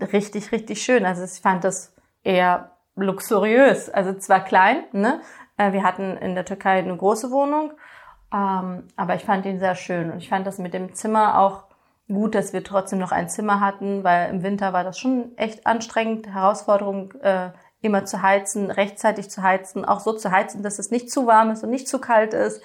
richtig, 0.00 0.50
richtig 0.50 0.82
schön. 0.82 1.06
Also 1.06 1.22
ich 1.22 1.40
fand 1.40 1.62
das 1.62 1.94
eher 2.24 2.72
luxuriös. 2.96 3.88
Also 3.88 4.14
zwar 4.14 4.40
klein, 4.40 4.82
ne? 4.90 5.20
Äh, 5.56 5.72
Wir 5.72 5.84
hatten 5.84 6.16
in 6.16 6.34
der 6.34 6.44
Türkei 6.44 6.80
eine 6.80 6.96
große 6.96 7.30
Wohnung, 7.30 7.72
ähm, 8.34 8.88
aber 8.96 9.14
ich 9.14 9.24
fand 9.24 9.46
ihn 9.46 9.60
sehr 9.60 9.76
schön 9.76 10.10
und 10.10 10.18
ich 10.18 10.28
fand 10.28 10.44
das 10.44 10.58
mit 10.58 10.74
dem 10.74 10.92
Zimmer 10.92 11.38
auch 11.38 11.66
gut, 12.08 12.34
dass 12.34 12.52
wir 12.52 12.64
trotzdem 12.64 12.98
noch 12.98 13.12
ein 13.12 13.28
Zimmer 13.28 13.60
hatten, 13.60 14.02
weil 14.02 14.28
im 14.30 14.42
Winter 14.42 14.72
war 14.72 14.82
das 14.82 14.98
schon 14.98 15.38
echt 15.38 15.68
anstrengend, 15.68 16.26
Herausforderung, 16.26 17.12
äh, 17.22 17.50
immer 17.80 18.04
zu 18.06 18.22
heizen, 18.22 18.72
rechtzeitig 18.72 19.30
zu 19.30 19.44
heizen, 19.44 19.84
auch 19.84 20.00
so 20.00 20.14
zu 20.14 20.32
heizen, 20.32 20.64
dass 20.64 20.80
es 20.80 20.90
nicht 20.90 21.12
zu 21.12 21.28
warm 21.28 21.50
ist 21.50 21.62
und 21.62 21.70
nicht 21.70 21.86
zu 21.86 22.00
kalt 22.00 22.34
ist. 22.34 22.60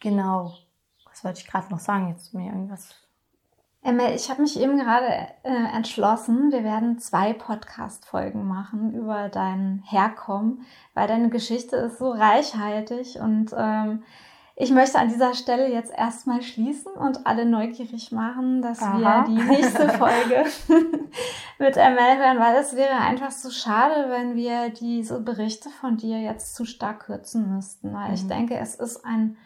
Genau. 0.00 0.54
Was 1.20 1.24
wollte 1.24 1.40
ich 1.40 1.46
gerade 1.48 1.70
noch 1.70 1.80
sagen? 1.80 2.08
Jetzt 2.08 2.32
mir 2.32 2.46
irgendwas. 2.46 2.94
Emma, 3.82 4.04
ich 4.08 4.30
habe 4.30 4.40
mich 4.40 4.58
eben 4.58 4.78
gerade 4.78 5.06
äh, 5.42 5.76
entschlossen, 5.76 6.50
wir 6.50 6.64
werden 6.64 6.98
zwei 6.98 7.34
Podcast-Folgen 7.34 8.48
machen 8.48 8.94
über 8.94 9.28
dein 9.28 9.82
Herkommen, 9.86 10.62
weil 10.94 11.08
deine 11.08 11.28
Geschichte 11.28 11.76
ist 11.76 11.98
so 11.98 12.10
reichhaltig 12.10 13.18
und 13.20 13.54
ähm, 13.54 14.02
ich 14.56 14.70
möchte 14.70 14.98
an 14.98 15.08
dieser 15.08 15.34
Stelle 15.34 15.70
jetzt 15.70 15.92
erstmal 15.92 16.40
schließen 16.40 16.92
und 16.92 17.26
alle 17.26 17.44
neugierig 17.44 18.12
machen, 18.12 18.62
dass 18.62 18.80
Aha. 18.82 18.98
wir 18.98 19.24
die 19.28 19.42
nächste 19.42 19.88
Folge 19.90 20.44
mit 21.58 21.76
ML 21.76 22.16
hören, 22.18 22.38
weil 22.38 22.56
es 22.56 22.76
wäre 22.76 22.94
einfach 22.96 23.30
so 23.30 23.50
schade, 23.50 24.08
wenn 24.08 24.36
wir 24.36 24.70
diese 24.70 25.20
Berichte 25.20 25.68
von 25.68 25.98
dir 25.98 26.18
jetzt 26.20 26.54
zu 26.54 26.64
stark 26.64 27.00
kürzen 27.06 27.54
müssten. 27.54 27.92
Weil 27.92 28.14
ich 28.14 28.24
Mhm. 28.24 28.28
denke, 28.28 28.56
es 28.58 28.74
ist 28.74 29.04
ein 29.04 29.36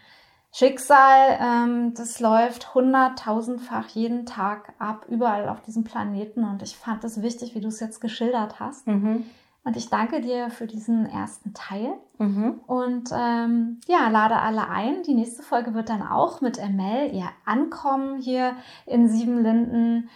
Schicksal, 0.56 1.36
ähm, 1.40 1.94
das 1.94 2.20
läuft 2.20 2.76
hunderttausendfach 2.76 3.88
jeden 3.88 4.24
Tag 4.24 4.72
ab, 4.78 5.04
überall 5.08 5.48
auf 5.48 5.60
diesem 5.62 5.82
Planeten. 5.82 6.44
Und 6.44 6.62
ich 6.62 6.76
fand 6.76 7.02
es 7.02 7.22
wichtig, 7.22 7.56
wie 7.56 7.60
du 7.60 7.66
es 7.66 7.80
jetzt 7.80 8.00
geschildert 8.00 8.60
hast, 8.60 8.86
Mhm. 8.86 9.24
Und 9.66 9.78
ich 9.78 9.88
danke 9.88 10.20
dir 10.20 10.50
für 10.50 10.66
diesen 10.66 11.06
ersten 11.06 11.54
Teil. 11.54 11.94
Mhm. 12.18 12.60
Und 12.66 13.08
ähm, 13.12 13.80
ja, 13.86 14.10
lade 14.10 14.36
alle 14.36 14.68
ein. 14.68 15.02
Die 15.04 15.14
nächste 15.14 15.42
Folge 15.42 15.72
wird 15.72 15.88
dann 15.88 16.02
auch 16.02 16.42
mit 16.42 16.58
Emel 16.58 17.14
ihr 17.14 17.30
Ankommen 17.46 18.20
hier 18.20 18.56
in 18.84 19.08
Siebenlinden, 19.08 20.10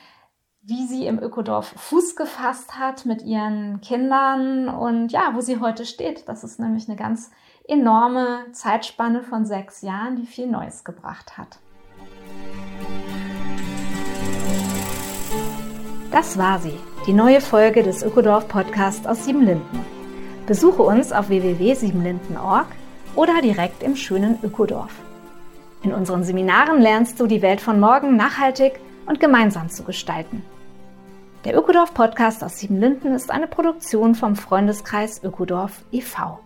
wie 0.60 0.86
sie 0.86 1.06
im 1.06 1.18
Ökodorf 1.18 1.72
Fuß 1.78 2.14
gefasst 2.14 2.78
hat 2.78 3.06
mit 3.06 3.22
ihren 3.22 3.80
Kindern 3.80 4.68
und 4.68 5.12
ja, 5.12 5.30
wo 5.34 5.40
sie 5.40 5.60
heute 5.60 5.86
steht. 5.86 6.28
Das 6.28 6.44
ist 6.44 6.60
nämlich 6.60 6.86
eine 6.86 6.98
ganz 6.98 7.30
enorme 7.68 8.46
Zeitspanne 8.52 9.22
von 9.22 9.44
sechs 9.44 9.82
Jahren, 9.82 10.16
die 10.16 10.26
viel 10.26 10.46
Neues 10.46 10.84
gebracht 10.84 11.36
hat. 11.36 11.58
Das 16.10 16.38
war 16.38 16.58
sie, 16.58 16.72
die 17.06 17.12
neue 17.12 17.42
Folge 17.42 17.82
des 17.82 18.02
Ökodorf 18.02 18.48
Podcasts 18.48 19.06
aus 19.06 19.26
Siebenlinden. 19.26 19.84
Besuche 20.46 20.82
uns 20.82 21.12
auf 21.12 21.28
www.siebenlinden.org 21.28 22.66
oder 23.14 23.42
direkt 23.42 23.82
im 23.82 23.94
schönen 23.94 24.38
Ökodorf. 24.42 24.94
In 25.82 25.92
unseren 25.92 26.24
Seminaren 26.24 26.80
lernst 26.80 27.20
du 27.20 27.26
die 27.26 27.42
Welt 27.42 27.60
von 27.60 27.78
morgen 27.78 28.16
nachhaltig 28.16 28.80
und 29.04 29.20
gemeinsam 29.20 29.68
zu 29.68 29.84
gestalten. 29.84 30.42
Der 31.44 31.56
Ökodorf 31.56 31.92
Podcast 31.92 32.42
aus 32.42 32.58
Siebenlinden 32.58 33.14
ist 33.14 33.30
eine 33.30 33.46
Produktion 33.46 34.14
vom 34.14 34.34
Freundeskreis 34.34 35.22
Ökodorf 35.22 35.84
e.V. 35.92 36.40